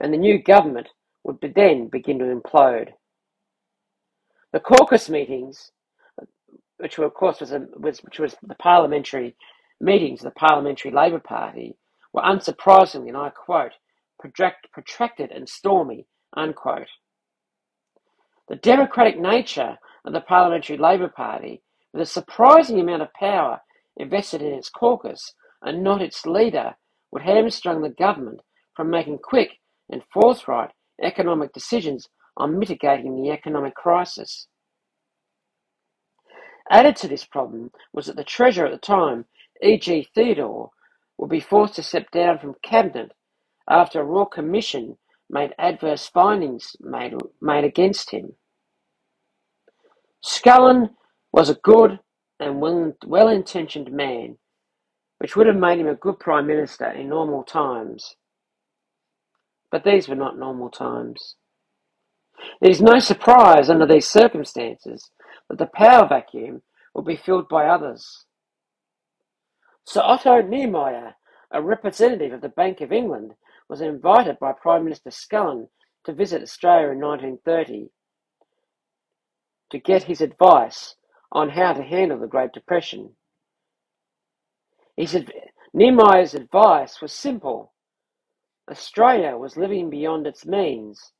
and 0.00 0.12
the 0.12 0.16
new 0.18 0.42
government 0.42 0.88
would 1.24 1.38
then 1.54 1.88
begin 1.88 2.18
to 2.18 2.24
implode. 2.26 2.90
The 4.52 4.60
caucus 4.60 5.08
meetings 5.08 5.72
which 6.78 6.98
were, 6.98 7.06
of 7.06 7.14
course 7.14 7.40
was, 7.40 7.52
a, 7.52 7.66
was 7.76 8.00
which 8.00 8.18
was 8.18 8.36
the 8.42 8.54
parliamentary 8.56 9.36
meetings 9.80 10.20
of 10.20 10.26
the 10.26 10.38
Parliamentary 10.38 10.90
Labor 10.92 11.20
Party, 11.20 11.76
were 12.12 12.22
unsurprisingly, 12.22 13.08
and 13.08 13.16
I 13.16 13.30
quote, 13.30 13.72
protract, 14.18 14.70
protracted 14.72 15.30
and 15.30 15.48
stormy, 15.48 16.06
unquote. 16.36 16.88
The 18.48 18.56
democratic 18.56 19.18
nature 19.18 19.78
of 20.04 20.12
the 20.12 20.20
Parliamentary 20.20 20.76
Labor 20.76 21.08
Party, 21.08 21.62
with 21.92 22.02
a 22.02 22.06
surprising 22.06 22.80
amount 22.80 23.02
of 23.02 23.12
power 23.14 23.60
invested 23.96 24.42
in 24.42 24.52
its 24.52 24.68
caucus 24.68 25.34
and 25.62 25.82
not 25.82 26.02
its 26.02 26.26
leader, 26.26 26.74
would 27.10 27.22
hamstring 27.22 27.80
the 27.80 27.88
government 27.88 28.40
from 28.74 28.90
making 28.90 29.18
quick 29.18 29.60
and 29.90 30.02
forthright 30.12 30.70
economic 31.02 31.52
decisions 31.52 32.08
on 32.36 32.58
mitigating 32.58 33.22
the 33.22 33.30
economic 33.30 33.74
crisis. 33.74 34.48
Added 36.70 36.96
to 36.96 37.08
this 37.08 37.24
problem 37.24 37.70
was 37.92 38.06
that 38.06 38.16
the 38.16 38.24
Treasurer 38.24 38.66
at 38.66 38.72
the 38.72 38.78
time, 38.78 39.26
E. 39.62 39.78
G. 39.78 40.08
Theodore, 40.14 40.70
would 41.18 41.30
be 41.30 41.40
forced 41.40 41.74
to 41.76 41.82
step 41.82 42.10
down 42.10 42.38
from 42.38 42.56
Cabinet 42.62 43.12
after 43.68 44.00
a 44.00 44.04
Royal 44.04 44.26
Commission 44.26 44.96
made 45.30 45.54
adverse 45.58 46.08
findings 46.08 46.76
made, 46.80 47.14
made 47.40 47.64
against 47.64 48.10
him. 48.10 48.34
Scullin 50.24 50.88
was 51.32 51.50
a 51.50 51.54
good 51.62 52.00
and 52.40 52.58
well 53.04 53.28
intentioned 53.28 53.92
man, 53.92 54.38
which 55.18 55.36
would 55.36 55.46
have 55.46 55.56
made 55.56 55.78
him 55.78 55.86
a 55.86 55.94
good 55.94 56.18
Prime 56.18 56.46
Minister 56.46 56.90
in 56.90 57.10
normal 57.10 57.42
times. 57.42 58.16
But 59.70 59.84
these 59.84 60.08
were 60.08 60.14
not 60.14 60.38
normal 60.38 60.70
times. 60.70 61.36
It 62.62 62.70
is 62.70 62.80
no 62.80 63.00
surprise 63.00 63.68
under 63.68 63.86
these 63.86 64.08
circumstances 64.08 65.10
that 65.50 65.58
the 65.58 65.66
power 65.66 66.08
vacuum 66.08 66.62
will 66.94 67.02
be 67.04 67.16
filled 67.16 67.48
by 67.50 67.66
others. 67.66 68.24
Sir 69.84 70.00
Otto 70.02 70.40
Niemeyer, 70.40 71.16
a 71.50 71.60
representative 71.60 72.32
of 72.32 72.40
the 72.40 72.48
Bank 72.48 72.80
of 72.80 72.92
England, 72.92 73.34
was 73.68 73.82
invited 73.82 74.38
by 74.38 74.52
Prime 74.52 74.84
Minister 74.84 75.10
Scullin 75.10 75.68
to 76.04 76.14
visit 76.14 76.42
Australia 76.42 76.92
in 76.92 77.00
1930 77.00 77.90
to 79.74 79.80
get 79.80 80.04
his 80.04 80.20
advice 80.20 80.94
on 81.32 81.50
how 81.50 81.72
to 81.72 81.82
handle 81.82 82.18
the 82.18 82.26
Great 82.26 82.52
Depression. 82.52 83.10
His, 84.96 85.16
Niemeyer's 85.74 86.34
advice 86.34 87.02
was 87.02 87.12
simple. 87.12 87.74
Australia 88.70 89.36
was 89.36 89.56
living 89.56 89.90
beyond 89.90 90.26
its 90.26 90.46
means. 90.46 91.12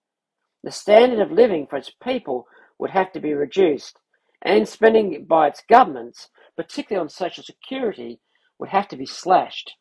The 0.62 0.70
standard 0.70 1.18
of 1.18 1.32
living 1.32 1.66
for 1.68 1.76
its 1.76 1.92
people 2.02 2.46
would 2.78 2.90
have 2.90 3.12
to 3.12 3.20
be 3.20 3.34
reduced, 3.34 3.98
and 4.42 4.68
spending 4.68 5.26
by 5.28 5.48
its 5.48 5.62
governments, 5.68 6.28
particularly 6.56 7.02
on 7.02 7.08
social 7.08 7.42
security, 7.42 8.20
would 8.58 8.68
have 8.68 8.86
to 8.88 8.96
be 8.96 9.06
slashed. 9.06 9.72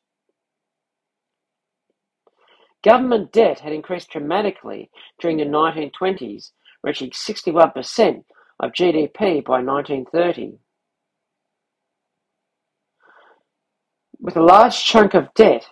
Government 2.84 3.32
debt 3.32 3.60
had 3.60 3.72
increased 3.72 4.10
dramatically 4.10 4.90
during 5.20 5.38
the 5.38 5.46
1920s, 5.46 6.52
reaching 6.84 7.12
61% 7.12 8.24
of 8.60 8.72
GDP 8.72 9.44
by 9.44 9.62
1930. 9.62 10.60
With 14.20 14.38
a 14.38 14.42
large 14.42 14.84
chunk 14.84 15.14
of 15.14 15.34
debt 15.34 15.66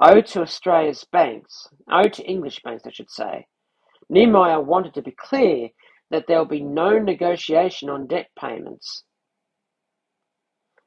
owed 0.00 0.26
to 0.26 0.40
Australia's 0.42 1.04
banks, 1.10 1.68
owed 1.90 2.12
to 2.14 2.24
English 2.24 2.60
banks, 2.62 2.84
I 2.86 2.90
should 2.90 3.10
say, 3.10 3.46
Niemeyer 4.08 4.60
wanted 4.60 4.94
to 4.94 5.02
be 5.02 5.14
clear 5.16 5.68
that 6.10 6.26
there 6.28 6.38
will 6.38 6.46
be 6.46 6.62
no 6.62 6.98
negotiation 6.98 7.90
on 7.90 8.06
debt 8.06 8.28
payments. 8.38 9.04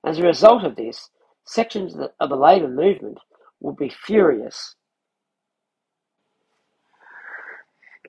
As 0.05 0.17
a 0.17 0.23
result 0.23 0.63
of 0.63 0.75
this, 0.75 1.10
sections 1.45 1.93
of 1.93 1.99
the, 1.99 2.12
of 2.19 2.29
the 2.29 2.36
labour 2.36 2.69
movement 2.69 3.17
will 3.60 3.73
be 3.73 3.89
furious. 3.89 4.75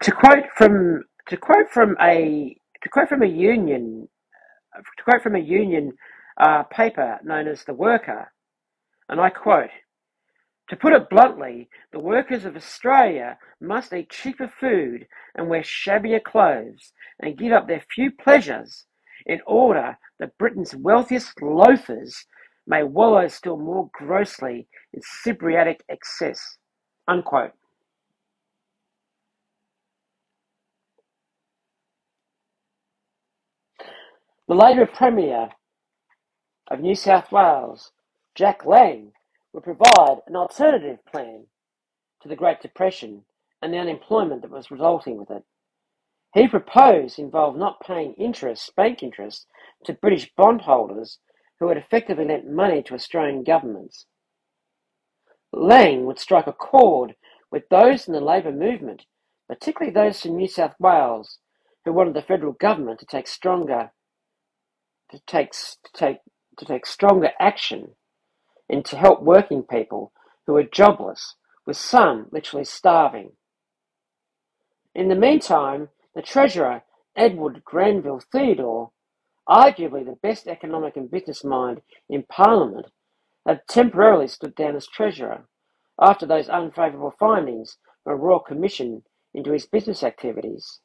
To 0.02 0.12
quote 0.12 0.44
from 0.56 1.04
to 1.28 1.36
quote 1.36 1.70
from 1.70 1.96
a 2.00 2.56
to 2.82 2.88
quote 2.88 3.08
from 3.08 3.22
a 3.22 3.26
union 3.26 4.08
to 4.76 5.02
quote 5.04 5.22
from 5.22 5.34
a 5.36 5.40
union 5.40 5.92
uh, 6.40 6.62
paper 6.64 7.18
known 7.24 7.48
as 7.48 7.64
the 7.64 7.74
Worker, 7.74 8.32
and 9.08 9.20
I 9.20 9.30
quote: 9.30 9.70
to 10.70 10.76
put 10.76 10.92
it 10.92 11.10
bluntly, 11.10 11.68
the 11.92 11.98
workers 11.98 12.44
of 12.44 12.56
Australia 12.56 13.38
must 13.60 13.92
eat 13.92 14.10
cheaper 14.10 14.48
food 14.48 15.06
and 15.34 15.48
wear 15.48 15.64
shabbier 15.64 16.20
clothes 16.20 16.92
and 17.20 17.36
give 17.36 17.52
up 17.52 17.66
their 17.66 17.82
few 17.92 18.12
pleasures 18.12 18.86
in 19.26 19.40
order 19.46 19.98
that 20.20 20.38
Britain's 20.38 20.74
wealthiest 20.76 21.42
loafers 21.42 22.24
may 22.68 22.84
wallow 22.84 23.26
still 23.26 23.56
more 23.56 23.90
grossly 23.92 24.68
in 24.94 25.00
Sybaritic 25.02 25.80
excess. 25.88 26.40
Unquote. 27.08 27.52
The 34.50 34.56
later 34.56 34.84
Premier 34.84 35.50
of 36.68 36.80
New 36.80 36.96
South 36.96 37.30
Wales, 37.30 37.92
Jack 38.34 38.66
Lang, 38.66 39.12
would 39.52 39.62
provide 39.62 40.22
an 40.26 40.34
alternative 40.34 40.98
plan 41.06 41.46
to 42.20 42.28
the 42.28 42.34
Great 42.34 42.60
Depression 42.60 43.24
and 43.62 43.72
the 43.72 43.78
unemployment 43.78 44.42
that 44.42 44.50
was 44.50 44.72
resulting 44.72 45.16
with 45.16 45.30
it. 45.30 45.44
He 46.34 46.48
proposed 46.48 47.16
involved 47.16 47.60
not 47.60 47.78
paying 47.78 48.14
interest, 48.14 48.74
bank 48.74 49.04
interest, 49.04 49.46
to 49.84 49.92
British 49.92 50.32
bondholders 50.36 51.20
who 51.60 51.68
had 51.68 51.76
effectively 51.76 52.24
lent 52.24 52.50
money 52.50 52.82
to 52.82 52.94
Australian 52.94 53.44
governments. 53.44 54.06
Lang 55.52 56.06
would 56.06 56.18
strike 56.18 56.48
a 56.48 56.52
chord 56.52 57.14
with 57.52 57.68
those 57.68 58.08
in 58.08 58.14
the 58.14 58.20
Labor 58.20 58.50
movement, 58.50 59.06
particularly 59.46 59.94
those 59.94 60.20
from 60.20 60.36
New 60.36 60.48
South 60.48 60.74
Wales, 60.80 61.38
who 61.84 61.92
wanted 61.92 62.14
the 62.14 62.22
federal 62.22 62.54
government 62.54 62.98
to 62.98 63.06
take 63.06 63.28
stronger 63.28 63.92
to 65.10 65.20
take 65.26 65.52
to 65.52 65.90
take 65.94 66.18
to 66.58 66.64
take 66.64 66.86
stronger 66.86 67.30
action 67.40 67.90
and 68.68 68.84
to 68.84 68.96
help 68.96 69.22
working 69.22 69.62
people 69.62 70.12
who 70.46 70.56
are 70.56 70.62
jobless 70.62 71.34
with 71.66 71.76
some 71.76 72.26
literally 72.30 72.64
starving. 72.64 73.32
In 74.94 75.08
the 75.08 75.14
meantime, 75.14 75.88
the 76.14 76.22
Treasurer, 76.22 76.82
Edward 77.16 77.62
Granville 77.64 78.20
Theodore, 78.32 78.90
arguably 79.48 80.04
the 80.04 80.18
best 80.22 80.46
economic 80.46 80.96
and 80.96 81.10
business 81.10 81.44
mind 81.44 81.80
in 82.08 82.24
Parliament, 82.24 82.86
had 83.46 83.62
temporarily 83.68 84.28
stood 84.28 84.54
down 84.54 84.76
as 84.76 84.86
Treasurer 84.86 85.46
after 86.00 86.26
those 86.26 86.48
unfavourable 86.48 87.14
findings 87.18 87.76
from 88.04 88.14
a 88.14 88.16
Royal 88.16 88.40
Commission 88.40 89.02
into 89.34 89.52
his 89.52 89.66
business 89.66 90.02
activities. 90.02 90.80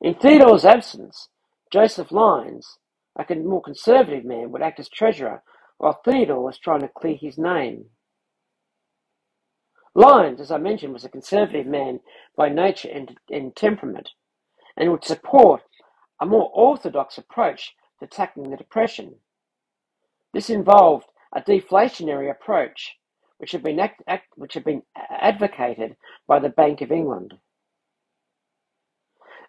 In 0.00 0.14
Theodore's 0.14 0.64
absence, 0.64 1.28
Joseph 1.72 2.12
Lyons, 2.12 2.78
a 3.18 3.34
more 3.34 3.62
conservative 3.62 4.24
man, 4.24 4.50
would 4.50 4.62
act 4.62 4.80
as 4.80 4.88
Treasurer 4.88 5.42
while 5.78 6.00
Theodore 6.04 6.44
was 6.44 6.58
trying 6.58 6.80
to 6.80 6.88
clear 6.88 7.16
his 7.16 7.38
name. 7.38 7.86
Lyons, 9.94 10.40
as 10.40 10.50
I 10.50 10.58
mentioned, 10.58 10.92
was 10.92 11.04
a 11.04 11.08
conservative 11.08 11.66
man 11.66 12.00
by 12.36 12.48
nature 12.48 12.88
and, 12.92 13.16
and 13.30 13.54
temperament, 13.56 14.10
and 14.76 14.90
would 14.90 15.04
support 15.04 15.62
a 16.20 16.26
more 16.26 16.50
orthodox 16.54 17.18
approach 17.18 17.74
to 18.00 18.06
tackling 18.06 18.50
the 18.50 18.56
Depression. 18.56 19.16
This 20.32 20.50
involved 20.50 21.06
a 21.34 21.40
deflationary 21.40 22.30
approach, 22.30 22.96
which 23.38 23.52
had 23.52 23.62
been, 23.62 23.80
act, 23.80 24.02
act, 24.06 24.26
which 24.36 24.54
had 24.54 24.64
been 24.64 24.82
advocated 25.10 25.96
by 26.26 26.38
the 26.38 26.48
Bank 26.48 26.80
of 26.80 26.92
England. 26.92 27.34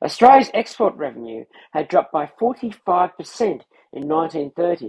Australia's 0.03 0.51
export 0.53 0.95
revenue 0.95 1.43
had 1.71 1.87
dropped 1.87 2.11
by 2.11 2.29
45% 2.39 3.61
in 3.91 4.07
1930, 4.07 4.85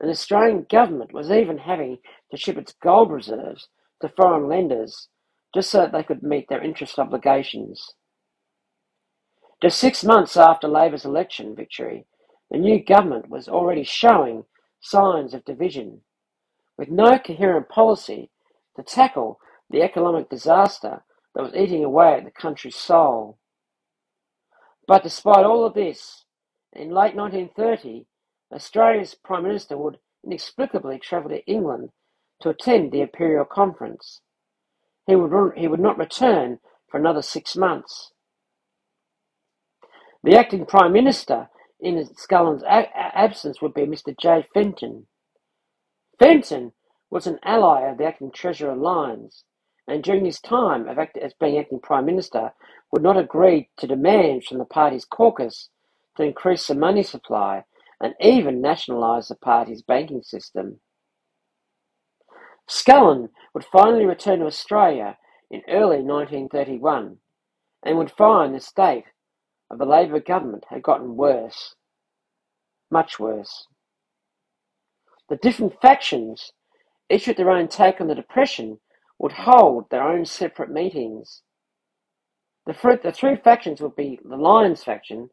and 0.00 0.08
the 0.08 0.08
Australian 0.10 0.66
government 0.70 1.12
was 1.14 1.30
even 1.30 1.58
having 1.58 1.98
to 2.30 2.36
ship 2.36 2.58
its 2.58 2.74
gold 2.82 3.10
reserves 3.10 3.68
to 4.02 4.08
foreign 4.08 4.48
lenders 4.48 5.08
just 5.54 5.70
so 5.70 5.78
that 5.78 5.92
they 5.92 6.02
could 6.02 6.22
meet 6.22 6.48
their 6.48 6.62
interest 6.62 6.98
obligations. 6.98 7.94
Just 9.62 9.78
six 9.78 10.04
months 10.04 10.36
after 10.36 10.68
Labor's 10.68 11.04
election 11.06 11.54
victory, 11.54 12.04
the 12.50 12.58
new 12.58 12.84
government 12.84 13.30
was 13.30 13.48
already 13.48 13.84
showing 13.84 14.44
signs 14.80 15.32
of 15.32 15.44
division, 15.44 16.02
with 16.76 16.90
no 16.90 17.18
coherent 17.18 17.68
policy 17.70 18.30
to 18.76 18.82
tackle 18.82 19.40
the 19.70 19.82
economic 19.82 20.28
disaster 20.28 21.02
that 21.34 21.42
was 21.42 21.54
eating 21.54 21.84
away 21.84 22.14
at 22.14 22.24
the 22.24 22.30
country's 22.30 22.76
soul. 22.76 23.38
But 24.86 25.02
despite 25.02 25.44
all 25.46 25.64
of 25.66 25.74
this, 25.74 26.24
in 26.72 26.90
late 26.90 27.14
1930, 27.14 28.06
Australia's 28.52 29.14
Prime 29.14 29.44
Minister 29.44 29.76
would 29.78 29.98
inexplicably 30.24 30.98
travel 30.98 31.30
to 31.30 31.44
England 31.46 31.90
to 32.42 32.50
attend 32.50 32.92
the 32.92 33.00
Imperial 33.02 33.44
Conference. 33.44 34.20
He 35.06 35.16
would, 35.16 35.56
he 35.56 35.68
would 35.68 35.80
not 35.80 35.98
return 35.98 36.58
for 36.90 36.98
another 36.98 37.22
six 37.22 37.56
months. 37.56 38.12
The 40.22 40.36
acting 40.36 40.66
Prime 40.66 40.92
Minister 40.92 41.48
in 41.80 42.04
Scullin's 42.16 42.62
absence 42.66 43.60
would 43.60 43.74
be 43.74 43.82
Mr. 43.82 44.16
J. 44.18 44.46
Fenton. 44.54 45.06
Fenton 46.18 46.72
was 47.10 47.26
an 47.26 47.38
ally 47.44 47.82
of 47.82 47.98
the 47.98 48.04
acting 48.06 48.30
Treasurer 48.32 48.76
Lyons, 48.76 49.44
and 49.86 50.02
during 50.02 50.24
his 50.24 50.40
time 50.40 50.88
of 50.88 50.98
act, 50.98 51.18
as 51.18 51.34
being 51.38 51.58
acting 51.58 51.80
Prime 51.80 52.06
Minister, 52.06 52.52
would 52.94 53.02
not 53.02 53.18
agree 53.18 53.68
to 53.76 53.88
demands 53.88 54.46
from 54.46 54.58
the 54.58 54.64
party's 54.64 55.04
caucus 55.04 55.68
to 56.16 56.22
increase 56.22 56.68
the 56.68 56.76
money 56.76 57.02
supply 57.02 57.64
and 58.00 58.14
even 58.20 58.60
nationalise 58.60 59.26
the 59.26 59.34
party's 59.34 59.82
banking 59.82 60.22
system. 60.22 60.78
Scullin 62.70 63.30
would 63.52 63.64
finally 63.64 64.06
return 64.06 64.38
to 64.38 64.46
Australia 64.46 65.18
in 65.50 65.60
early 65.68 66.02
1931 66.02 67.16
and 67.84 67.98
would 67.98 68.12
find 68.12 68.54
the 68.54 68.60
state 68.60 69.06
of 69.72 69.78
the 69.78 69.86
Labor 69.86 70.20
government 70.20 70.62
had 70.70 70.84
gotten 70.84 71.16
worse, 71.16 71.74
much 72.92 73.18
worse. 73.18 73.66
The 75.28 75.36
different 75.38 75.80
factions, 75.82 76.52
each 77.10 77.26
with 77.26 77.38
their 77.38 77.50
own 77.50 77.66
take 77.66 78.00
on 78.00 78.06
the 78.06 78.14
Depression, 78.14 78.78
would 79.18 79.32
hold 79.32 79.90
their 79.90 80.04
own 80.04 80.24
separate 80.24 80.70
meetings. 80.70 81.42
The, 82.66 83.00
the 83.02 83.12
three 83.12 83.36
factions 83.36 83.80
would 83.80 83.96
be 83.96 84.18
the 84.24 84.36
Lyons 84.36 84.82
faction, 84.82 85.30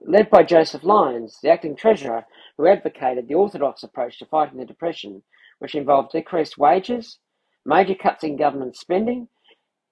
led 0.00 0.30
by 0.30 0.42
Joseph 0.42 0.84
Lyons, 0.84 1.38
the 1.42 1.50
acting 1.50 1.76
treasurer, 1.76 2.26
who 2.56 2.66
advocated 2.66 3.28
the 3.28 3.34
orthodox 3.34 3.82
approach 3.82 4.18
to 4.18 4.26
fighting 4.26 4.58
the 4.58 4.64
Depression, 4.64 5.22
which 5.58 5.74
involved 5.74 6.12
decreased 6.12 6.58
wages, 6.58 7.18
major 7.64 7.94
cuts 7.94 8.24
in 8.24 8.36
government 8.36 8.76
spending, 8.76 9.28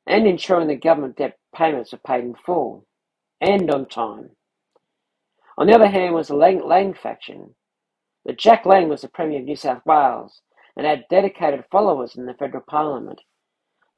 and 0.07 0.27
ensuring 0.27 0.69
the 0.69 0.77
government 0.77 1.17
debt 1.17 1.39
payments 1.55 1.93
were 1.93 1.99
paid 1.99 2.25
in 2.25 2.35
full 2.35 2.87
and 3.41 3.71
on 3.71 3.87
time. 3.87 4.31
On 5.57 5.67
the 5.67 5.75
other 5.75 5.89
hand 5.89 6.15
was 6.15 6.29
the 6.29 6.37
Lang, 6.37 6.67
Lang 6.67 6.95
faction. 6.95 7.55
The 8.25 8.33
Jack 8.33 8.67
Lang 8.67 8.89
was 8.89 9.03
the 9.03 9.09
Premier 9.09 9.41
of 9.41 9.45
New 9.45 9.57
South 9.57 9.83
Wales 9.85 10.41
and 10.77 10.87
had 10.87 11.05
dedicated 11.09 11.65
followers 11.71 12.17
in 12.17 12.27
the 12.27 12.35
federal 12.35 12.63
parliament. 12.67 13.21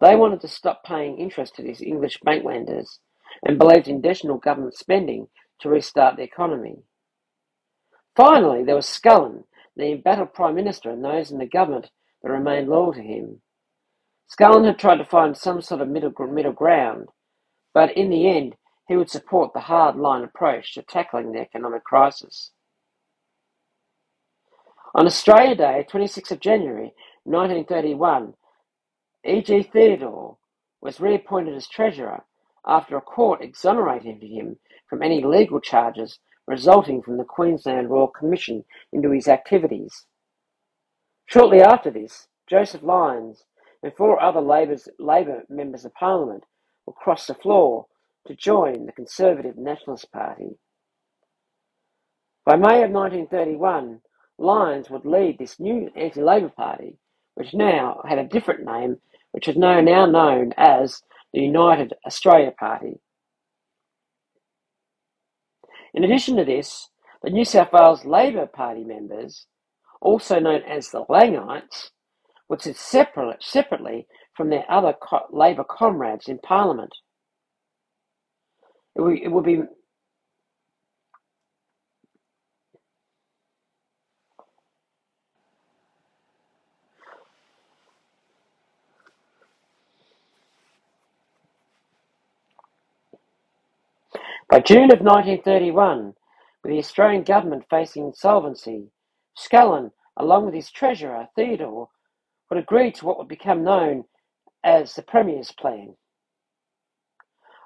They 0.01 0.17
wanted 0.17 0.41
to 0.43 0.49
stop 0.49 0.85
paying 0.85 1.19
interest 1.19 1.55
to 1.57 1.63
these 1.63 1.81
English 1.81 2.21
bank 2.23 2.45
lenders 2.45 3.01
and 3.45 3.59
believed 3.59 3.89
in 3.89 3.97
additional 3.97 4.39
government 4.39 4.75
spending 4.75 5.29
to 5.61 5.69
restart 5.69 6.17
the 6.17 6.23
economy. 6.23 6.83
Finally, 8.15 8.65
there 8.65 8.77
was 8.77 8.87
Scullin, 8.87 9.45
the 9.77 9.93
embattled 9.93 10.35
Prime 10.35 10.55
Minister, 10.55 10.91
and 10.91 11.05
those 11.05 11.31
in 11.31 11.39
the 11.39 11.47
government 11.47 11.91
that 12.23 12.31
remained 12.31 12.69
loyal 12.69 12.93
to 12.95 13.03
him. 13.03 13.41
Scullin 14.29 14.65
had 14.65 14.79
tried 14.79 14.97
to 14.97 15.05
find 15.05 15.37
some 15.37 15.61
sort 15.61 15.81
of 15.81 15.89
middle, 15.89 16.13
middle 16.29 16.53
ground, 16.53 17.09
but 17.73 17.97
in 17.97 18.11
the 18.11 18.29
end, 18.29 18.57
he 18.89 18.97
would 18.97 19.11
support 19.11 19.53
the 19.53 19.61
hard 19.61 19.97
line 19.97 20.23
approach 20.23 20.75
to 20.75 20.83
tackling 20.83 21.33
the 21.33 21.41
economic 21.41 21.85
crisis. 21.85 22.53
On 24.95 25.07
Australia 25.07 25.55
Day, 25.55 25.87
26th 25.91 26.31
of 26.31 26.41
January 26.41 26.95
1931, 27.25 28.35
E.G. 29.27 29.65
Theodore 29.65 30.37
was 30.81 31.01
reappointed 31.01 31.55
as 31.55 31.69
Treasurer 31.69 32.25
after 32.67 32.97
a 32.97 33.01
court 33.01 33.43
exonerated 33.43 34.23
him 34.23 34.59
from 34.89 35.03
any 35.03 35.23
legal 35.23 35.61
charges 35.61 36.19
resulting 36.47 37.03
from 37.03 37.17
the 37.17 37.25
Queensland 37.25 37.91
Royal 37.91 38.09
Commission 38.09 38.65
into 38.93 39.11
his 39.11 39.29
activities. 39.29 40.07
Shortly 41.27 41.61
after 41.61 41.91
this, 41.91 42.29
Joseph 42.49 42.83
Lyons 42.83 43.45
and 43.83 43.93
four 43.95 44.23
other 44.23 44.41
Labor 44.41 45.43
members 45.49 45.85
of 45.85 45.95
Parliament 45.95 46.45
will 46.87 46.93
cross 46.93 47.27
the 47.27 47.35
floor 47.35 47.87
to 48.27 48.35
join 48.35 48.87
the 48.87 48.93
Conservative 48.93 49.57
Nationalist 49.57 50.11
Party. 50.13 50.57
By 52.45 52.55
May 52.55 52.85
of 52.85 52.91
1931, 52.91 54.01
Lyons 54.39 54.91
would 54.91 55.05
lead 55.05 55.39
this 55.39 55.59
new 55.59 55.91
anti-Labor 55.97 56.51
party, 56.51 56.97
which 57.35 57.55
now 57.55 58.03
had 58.09 58.19
a 58.19 58.25
different 58.25 58.65
name, 58.65 58.99
which 59.37 59.49
is 59.49 59.59
now 59.59 59.83
now 59.83 60.07
known 60.07 60.55
as 60.59 61.03
the 61.35 61.43
United 61.43 61.93
Australia 62.07 62.53
Party. 62.59 62.95
In 65.95 66.05
addition 66.05 66.39
to 66.39 66.47
this, 66.47 66.89
the 67.23 67.31
New 67.31 67.45
South 67.45 67.71
Wales 67.75 68.07
Labor 68.07 68.47
Party 68.47 68.83
members, 68.83 69.47
also 70.01 70.41
known 70.41 70.63
as 70.63 70.91
the 70.91 71.05
Langites, 71.11 71.91
would 72.49 72.63
sit 72.63 72.79
separate, 72.79 73.45
separately 73.45 74.07
from 74.35 74.51
their 74.51 74.65
other 74.71 74.95
co- 75.03 75.27
Labor 75.31 75.65
comrades 75.69 76.29
in 76.29 76.39
Parliament. 76.39 76.95
It 78.97 79.03
would, 79.03 79.19
it 79.19 79.31
would 79.33 79.45
be 79.45 79.63
By 94.49 94.61
June 94.61 94.93
of 94.93 95.01
1931, 95.01 96.15
with 96.63 96.71
the 96.71 96.79
Australian 96.79 97.25
government 97.25 97.65
facing 97.69 98.07
insolvency, 98.07 98.93
Scullin, 99.37 99.91
along 100.17 100.47
with 100.47 100.55
his 100.55 100.71
treasurer, 100.71 101.27
Theodore, 101.35 101.89
would 102.49 102.61
agree 102.61 102.93
to 102.93 103.05
what 103.05 103.19
would 103.19 103.27
become 103.27 103.65
known 103.65 104.05
as 104.63 104.95
the 104.95 105.03
Premier's 105.03 105.51
Plan. 105.51 105.97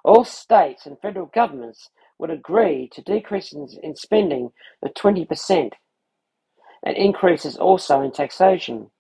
All 0.05 0.25
states 0.25 0.87
and 0.87 0.99
federal 1.03 1.27
governments 1.27 1.91
would 2.19 2.31
agree 2.31 2.89
to 2.93 3.03
decreases 3.03 3.79
in 3.83 3.95
spending 3.95 4.51
of 4.83 4.95
20% 4.95 5.73
and 6.83 6.97
increases 6.97 7.59
also 7.59 8.01
in 8.01 8.11
taxation. 8.11 8.91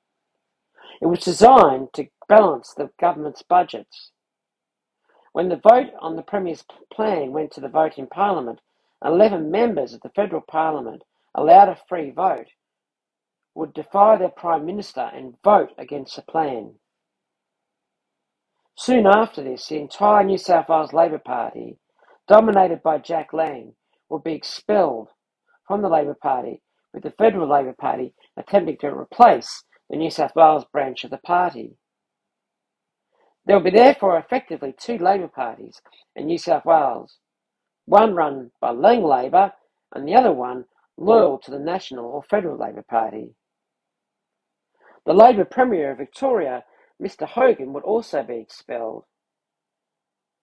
It 1.01 1.07
was 1.07 1.20
designed 1.20 1.89
to 1.95 2.09
balance 2.28 2.74
the 2.76 2.91
government's 3.01 3.43
budgets. 3.43 4.11
When 5.33 5.49
the 5.49 5.57
vote 5.57 5.93
on 6.01 6.16
the 6.16 6.22
Premier's 6.22 6.64
plan 6.93 7.33
went 7.33 7.53
to 7.53 7.61
the 7.61 7.68
vote 7.68 7.99
in 7.99 8.09
Parliament, 8.09 8.61
11 9.05 9.51
members 9.51 9.95
of 9.95 10.01
the 10.01 10.11
federal 10.11 10.43
Parliament, 10.43 11.03
allowed 11.35 11.68
a 11.68 11.78
free 11.89 12.11
vote, 12.11 12.49
would 13.55 13.72
defy 13.72 14.16
their 14.16 14.31
Prime 14.31 14.66
Minister 14.66 15.11
and 15.12 15.37
vote 15.43 15.70
against 15.78 16.16
the 16.16 16.22
plan. 16.22 16.74
Soon 18.76 19.07
after 19.07 19.43
this, 19.43 19.68
the 19.68 19.78
entire 19.78 20.24
New 20.24 20.39
South 20.39 20.68
Wales 20.68 20.93
Labor 20.93 21.18
Party, 21.18 21.78
dominated 22.26 22.83
by 22.83 22.99
Jack 22.99 23.33
Lang, 23.33 23.74
would 24.09 24.24
be 24.24 24.33
expelled 24.33 25.11
from 25.66 25.83
the 25.83 25.89
Labor 25.89 26.16
Party, 26.20 26.62
with 26.93 27.03
the 27.03 27.11
Federal 27.12 27.49
Labor 27.49 27.74
Party 27.78 28.14
attempting 28.37 28.78
to 28.78 28.89
replace 28.89 29.64
the 29.89 29.97
New 29.97 30.11
South 30.11 30.35
Wales 30.35 30.64
branch 30.72 31.05
of 31.05 31.11
the 31.11 31.18
party. 31.18 31.76
There 33.47 33.57
will 33.57 33.64
be 33.64 33.70
therefore 33.70 34.18
effectively 34.18 34.74
two 34.78 34.99
Labor 34.99 35.28
parties 35.28 35.80
in 36.14 36.26
New 36.26 36.38
South 36.38 36.64
Wales, 36.64 37.18
one 37.86 38.14
run 38.14 38.51
by 38.61 38.70
Lang 38.70 39.03
Labor 39.03 39.53
and 39.95 40.07
the 40.07 40.14
other 40.14 40.32
one 40.32 40.66
loyal 40.97 41.38
to 41.38 41.51
the 41.51 41.59
National 41.59 42.07
or 42.07 42.22
Federal 42.22 42.59
Labor 42.59 42.84
Party. 42.88 43.34
The 45.07 45.14
Labor 45.14 45.45
Premier 45.45 45.93
of 45.93 45.99
Victoria, 45.99 46.64
Mr 47.03 47.26
Hogan, 47.26 47.72
would 47.72 47.84
also 47.84 48.22
be 48.22 48.36
expelled. 48.36 49.05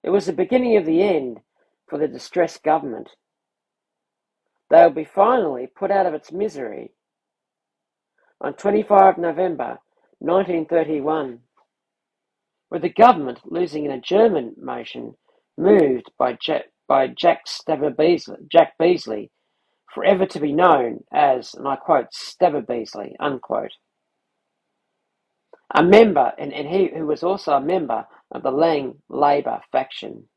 It 0.03 0.09
was 0.09 0.25
the 0.25 0.33
beginning 0.33 0.77
of 0.77 0.85
the 0.85 1.01
end 1.03 1.39
for 1.87 1.99
the 1.99 2.07
distressed 2.07 2.63
government. 2.63 3.09
They 4.69 4.81
will 4.83 4.89
be 4.91 5.05
finally 5.05 5.67
put 5.67 5.91
out 5.91 6.05
of 6.05 6.13
its 6.13 6.31
misery. 6.31 6.91
On 8.41 8.53
25 8.53 9.17
November 9.17 9.79
1931, 10.19 11.39
with 12.69 12.81
the 12.81 12.89
government 12.89 13.39
losing 13.45 13.85
in 13.85 13.91
an 13.91 13.99
adjournment 13.99 14.57
motion 14.61 15.15
moved 15.57 16.11
by 16.17 16.37
Jack, 16.41 16.65
by 16.87 17.07
Jack, 17.07 17.43
Beasley, 17.97 18.37
Jack 18.51 18.73
Beasley, 18.77 19.31
forever 19.93 20.25
to 20.25 20.39
be 20.39 20.51
known 20.51 21.03
as, 21.13 21.53
and 21.53 21.67
I 21.67 21.75
quote, 21.75 22.13
Stabber 22.13 22.61
Beasley, 22.61 23.15
unquote. 23.19 23.71
A 25.75 25.83
member, 25.83 26.33
and, 26.37 26.53
and 26.53 26.67
he 26.67 26.89
who 26.95 27.05
was 27.05 27.23
also 27.23 27.53
a 27.53 27.61
member 27.61 28.05
of 28.31 28.43
the 28.43 28.51
Lang 28.51 29.01
Labor 29.09 29.61
faction. 29.71 30.29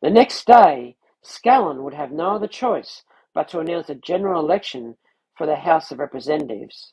The 0.00 0.10
next 0.10 0.46
day, 0.46 0.96
Scullin 1.24 1.82
would 1.82 1.94
have 1.94 2.12
no 2.12 2.36
other 2.36 2.46
choice 2.46 3.02
but 3.34 3.48
to 3.48 3.58
announce 3.60 3.90
a 3.90 3.94
general 3.94 4.40
election 4.40 4.96
for 5.36 5.46
the 5.46 5.56
House 5.56 5.90
of 5.90 5.98
Representatives. 5.98 6.92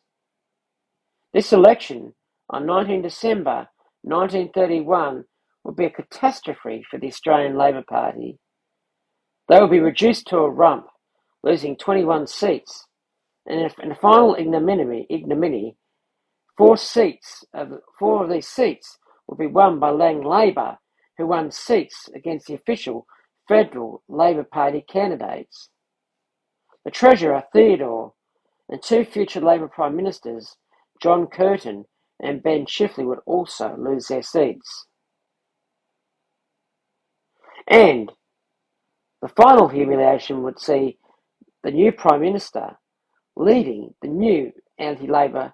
This 1.34 1.54
election 1.54 2.14
on 2.50 2.66
19 2.66 3.02
December 3.02 3.68
1931 4.04 5.24
would 5.64 5.76
be 5.76 5.86
a 5.86 5.90
catastrophe 5.90 6.86
for 6.90 7.00
the 7.00 7.08
Australian 7.08 7.58
Labor 7.58 7.84
Party. 7.88 8.38
They 9.50 9.60
would 9.60 9.72
be 9.72 9.80
reduced 9.80 10.28
to 10.28 10.38
a 10.38 10.50
rump, 10.50 10.88
losing 11.44 11.76
21 11.76 12.28
seats, 12.28 12.86
and 13.48 13.72
in 13.82 13.92
a 13.92 13.96
final 13.96 14.36
ignominy, 14.38 15.08
ignominy 15.10 15.76
four 16.58 16.78
seats 16.78 17.44
of 17.54 17.74
four 18.00 18.24
of 18.24 18.30
these 18.30 18.48
seats 18.48 18.98
would 19.28 19.38
be 19.38 19.48
won 19.48 19.80
by 19.80 19.90
Lang 19.90 20.24
Labor, 20.24 20.78
who 21.18 21.28
won 21.28 21.52
seats 21.52 22.10
against 22.16 22.48
the 22.48 22.54
official 22.54 23.06
federal 23.48 24.04
Labor 24.08 24.44
Party 24.44 24.84
candidates. 24.88 25.70
The 26.84 26.92
Treasurer 26.92 27.44
Theodore 27.52 28.14
and 28.70 28.82
two 28.82 29.06
future 29.06 29.42
Labor 29.42 29.68
Prime 29.68 29.96
Ministers, 29.96 30.56
John 31.02 31.28
Curtin 31.28 31.86
and 32.22 32.44
Ben 32.44 32.66
Chifley 32.66 33.06
would 33.06 33.20
also 33.26 33.76
lose 33.78 34.08
their 34.08 34.22
seats. 34.22 34.86
And 37.68 38.12
the 39.22 39.28
final 39.30 39.68
humiliation 39.68 40.44
would 40.44 40.60
see 40.60 40.98
the 41.64 41.72
new 41.72 41.92
Prime 41.92 42.22
Minister 42.22 42.78
leading 43.36 43.94
the 44.02 44.08
new 44.08 44.52
anti 44.78 45.08
Labor 45.08 45.54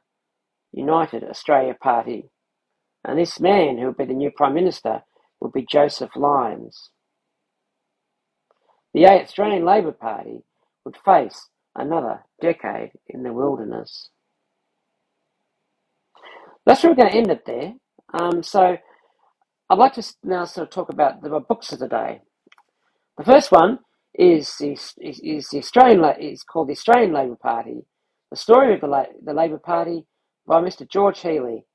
United 0.74 1.24
Australia 1.24 1.76
Party. 1.82 2.30
And 3.06 3.18
this 3.18 3.40
man 3.40 3.78
who 3.78 3.88
would 3.88 3.98
be 3.98 4.06
the 4.06 4.14
new 4.14 4.32
Prime 4.32 4.54
Minister 4.54 5.04
would 5.40 5.54
be 5.54 5.66
Joseph 5.70 6.16
Lyons. 6.16 6.90
The 8.94 9.08
Australian 9.08 9.66
Labor 9.66 9.94
Party 9.94 10.44
would 10.86 10.98
face 10.98 11.50
another 11.76 12.26
decade 12.42 12.92
in 13.08 13.24
the 13.24 13.34
wilderness. 13.34 14.10
That's 16.66 16.84
where 16.84 16.92
we're 16.94 16.98
going 16.98 17.12
to 17.12 17.18
end 17.18 17.32
it 17.32 17.46
there. 17.46 17.74
Um, 18.14 18.44
so 18.44 18.78
I'd 19.70 19.78
like 19.80 19.94
to 19.96 20.04
now 20.24 20.46
sort 20.46 20.68
of 20.68 20.74
talk 20.74 20.90
about 20.90 21.22
the 21.24 21.30
books 21.42 21.72
of 21.74 21.80
the 21.80 21.88
day. 21.90 22.22
The 23.18 23.26
first 23.26 23.52
one 23.52 23.80
is 24.16 24.56
is, 24.62 24.94
is 25.00 25.50
the 25.50 25.60
Australian 25.60 26.04
is 26.22 26.44
called 26.44 26.70
the 26.70 26.74
Australian 26.74 27.14
Labor 27.14 27.38
Party, 27.38 27.86
the 28.32 28.38
story 28.38 28.76
of 28.76 28.82
the, 28.82 28.88
La- 28.88 29.06
the 29.24 29.34
Labor 29.34 29.60
Party 29.60 30.06
by 30.48 30.62
Mr. 30.62 30.90
George 30.90 31.22
Healey, 31.22 31.66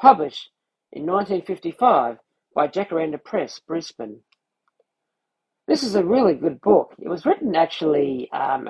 published 0.00 0.50
in 0.92 1.06
1955 1.06 2.18
by 2.54 2.68
Jacaranda 2.68 3.22
Press, 3.24 3.60
Brisbane. 3.66 4.20
This 5.68 5.82
is 5.82 5.94
a 5.96 6.04
really 6.04 6.34
good 6.34 6.60
book. 6.60 6.94
It 7.00 7.08
was 7.08 7.26
written 7.26 7.56
actually 7.56 8.30
um, 8.32 8.68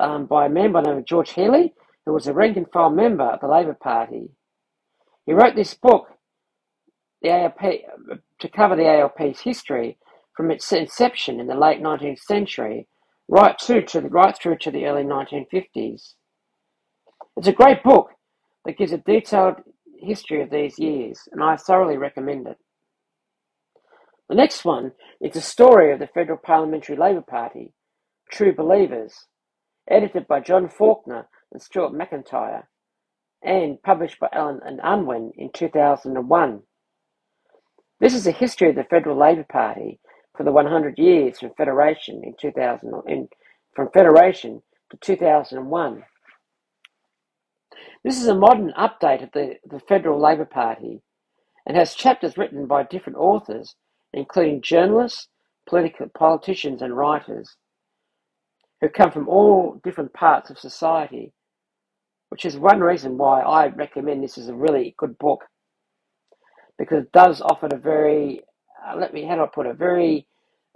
um, 0.00 0.26
by 0.26 0.46
a 0.46 0.50
man 0.50 0.72
by 0.72 0.82
the 0.82 0.88
name 0.90 0.98
of 0.98 1.06
George 1.06 1.30
Healey, 1.32 1.74
who 2.06 2.12
was 2.14 2.26
a 2.28 2.34
rank 2.34 2.56
and 2.56 2.70
file 2.72 2.90
member 2.90 3.24
of 3.24 3.40
the 3.40 3.48
Labor 3.48 3.74
Party. 3.80 4.30
He 5.28 5.34
wrote 5.34 5.54
this 5.54 5.74
book, 5.74 6.06
the 7.20 7.28
ALP, 7.28 7.60
to 8.40 8.48
cover 8.48 8.74
the 8.74 8.88
ALP's 8.88 9.42
history 9.42 9.98
from 10.34 10.50
its 10.50 10.72
inception 10.72 11.38
in 11.38 11.46
the 11.46 11.54
late 11.54 11.82
19th 11.82 12.20
century 12.20 12.88
right 13.28 13.58
to, 13.58 13.82
to 13.82 14.00
the, 14.00 14.08
right 14.08 14.34
through 14.34 14.56
to 14.62 14.70
the 14.70 14.86
early 14.86 15.02
1950s. 15.02 16.14
It's 17.36 17.46
a 17.46 17.52
great 17.52 17.82
book 17.82 18.08
that 18.64 18.78
gives 18.78 18.92
a 18.92 18.96
detailed 18.96 19.56
history 20.00 20.40
of 20.40 20.48
these 20.48 20.78
years, 20.78 21.20
and 21.30 21.44
I 21.44 21.56
thoroughly 21.56 21.98
recommend 21.98 22.46
it. 22.46 22.56
The 24.30 24.34
next 24.34 24.64
one 24.64 24.92
is 25.20 25.34
the 25.34 25.42
story 25.42 25.92
of 25.92 25.98
the 25.98 26.06
Federal 26.06 26.38
Parliamentary 26.38 26.96
Labor 26.96 27.20
Party, 27.20 27.74
True 28.30 28.54
Believers, 28.54 29.26
edited 29.90 30.26
by 30.26 30.40
John 30.40 30.70
Faulkner 30.70 31.28
and 31.52 31.60
Stuart 31.60 31.92
Macintyre, 31.92 32.70
and 33.42 33.82
published 33.82 34.18
by 34.20 34.28
Allen 34.32 34.60
and 34.64 34.80
Unwin 34.82 35.32
in 35.36 35.50
2001. 35.52 36.62
This 38.00 38.14
is 38.14 38.26
a 38.26 38.32
history 38.32 38.70
of 38.70 38.76
the 38.76 38.84
Federal 38.84 39.18
Labor 39.18 39.46
Party 39.50 40.00
for 40.36 40.44
the 40.44 40.52
100 40.52 40.98
years 40.98 41.40
from 41.40 41.50
Federation 41.56 42.22
in 42.24 42.34
2000 42.40 42.92
in, 43.08 43.28
from 43.74 43.90
Federation 43.92 44.62
to 44.90 44.96
2001. 44.98 46.04
This 48.04 48.20
is 48.20 48.28
a 48.28 48.34
modern 48.34 48.72
update 48.78 49.22
of 49.22 49.30
the, 49.32 49.56
the 49.68 49.80
Federal 49.80 50.20
Labor 50.20 50.44
Party 50.44 51.02
and 51.66 51.76
has 51.76 51.94
chapters 51.94 52.38
written 52.38 52.66
by 52.66 52.84
different 52.84 53.18
authors, 53.18 53.74
including 54.12 54.62
journalists, 54.62 55.28
political 55.68 56.08
politicians, 56.08 56.80
and 56.80 56.96
writers 56.96 57.56
who 58.80 58.88
come 58.88 59.10
from 59.10 59.28
all 59.28 59.80
different 59.84 60.12
parts 60.12 60.50
of 60.50 60.58
society 60.58 61.32
which 62.30 62.44
is 62.44 62.56
one 62.56 62.80
reason 62.80 63.18
why 63.18 63.40
I 63.40 63.68
recommend 63.68 64.22
this 64.22 64.38
is 64.38 64.48
a 64.48 64.54
really 64.54 64.94
good 64.98 65.18
book 65.18 65.44
because 66.78 67.04
it 67.04 67.12
does 67.12 67.40
offer 67.40 67.66
a 67.66 67.78
very, 67.78 68.40
uh, 68.86 68.96
let 68.96 69.12
me, 69.12 69.24
how 69.24 69.36
do 69.36 69.42
I 69.42 69.48
put 69.52 69.66
it, 69.66 69.70
a 69.70 69.74
very, 69.74 70.26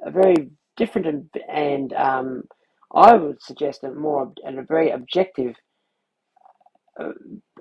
a 0.05 0.11
very 0.11 0.51
different 0.77 1.07
and, 1.07 1.31
and 1.49 1.93
um, 1.93 2.43
I 2.95 3.15
would 3.15 3.41
suggest 3.41 3.85
a 3.85 3.91
more 3.91 4.33
and 4.45 4.59
a 4.59 4.63
very 4.63 4.91
objective, 4.91 5.55
uh, 7.01 7.13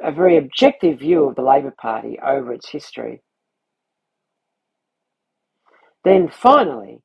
a 0.03 0.11
very 0.11 0.37
objective 0.37 0.99
view 0.99 1.25
of 1.25 1.35
the 1.35 1.43
Labor 1.43 1.73
Party 1.79 2.17
over 2.19 2.51
its 2.53 2.69
history. 2.69 3.21
Then 6.03 6.29
finally, 6.29 6.99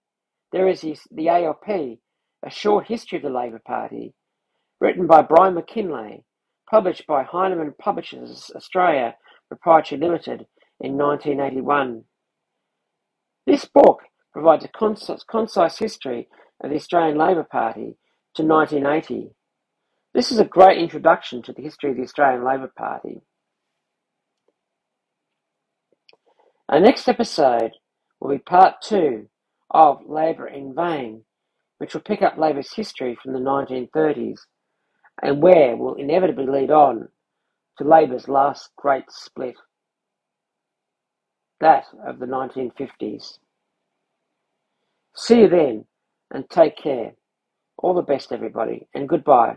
there 0.52 0.68
is 0.68 0.80
the 1.10 1.28
ALP, 1.28 1.68
a 1.68 2.50
short 2.50 2.86
history 2.86 3.18
of 3.18 3.24
the 3.24 3.30
Labor 3.30 3.60
Party, 3.66 4.14
written 4.80 5.06
by 5.06 5.22
Brian 5.22 5.54
McKinlay, 5.54 6.22
published 6.70 7.06
by 7.06 7.22
Heinemann 7.22 7.74
Publishers 7.78 8.50
Australia 8.54 9.14
Proprietary 9.48 10.00
Limited 10.00 10.46
in 10.80 10.96
1981. 10.96 12.04
This 13.46 13.64
book 13.64 14.02
provides 14.32 14.64
a 14.64 15.18
concise 15.28 15.78
history 15.78 16.28
of 16.62 16.70
the 16.70 16.76
Australian 16.76 17.16
Labor 17.18 17.44
Party 17.44 17.96
to 18.34 18.42
1980. 18.42 19.30
This 20.12 20.32
is 20.32 20.38
a 20.38 20.44
great 20.44 20.78
introduction 20.78 21.42
to 21.42 21.52
the 21.52 21.62
history 21.62 21.90
of 21.90 21.96
the 21.96 22.02
Australian 22.02 22.44
Labor 22.44 22.72
Party. 22.76 23.20
Our 26.68 26.80
next 26.80 27.08
episode 27.08 27.72
will 28.20 28.30
be 28.30 28.38
part 28.38 28.82
two 28.82 29.28
of 29.70 30.00
Labor 30.06 30.48
in 30.48 30.74
Vain, 30.74 31.22
which 31.78 31.94
will 31.94 32.00
pick 32.00 32.22
up 32.22 32.36
Labor's 32.36 32.74
history 32.74 33.16
from 33.22 33.32
the 33.32 33.38
1930s 33.38 34.40
and 35.22 35.42
where 35.42 35.76
will 35.76 35.94
inevitably 35.94 36.46
lead 36.46 36.70
on 36.70 37.08
to 37.78 37.84
Labor's 37.84 38.28
last 38.28 38.70
great 38.76 39.04
split, 39.10 39.56
that 41.60 41.84
of 42.06 42.18
the 42.18 42.26
1950s. 42.26 43.38
See 45.16 45.40
you 45.42 45.48
then 45.48 45.86
and 46.32 46.48
take 46.50 46.76
care. 46.76 47.12
All 47.78 47.94
the 47.94 48.02
best, 48.02 48.32
everybody, 48.32 48.88
and 48.94 49.08
goodbye. 49.08 49.56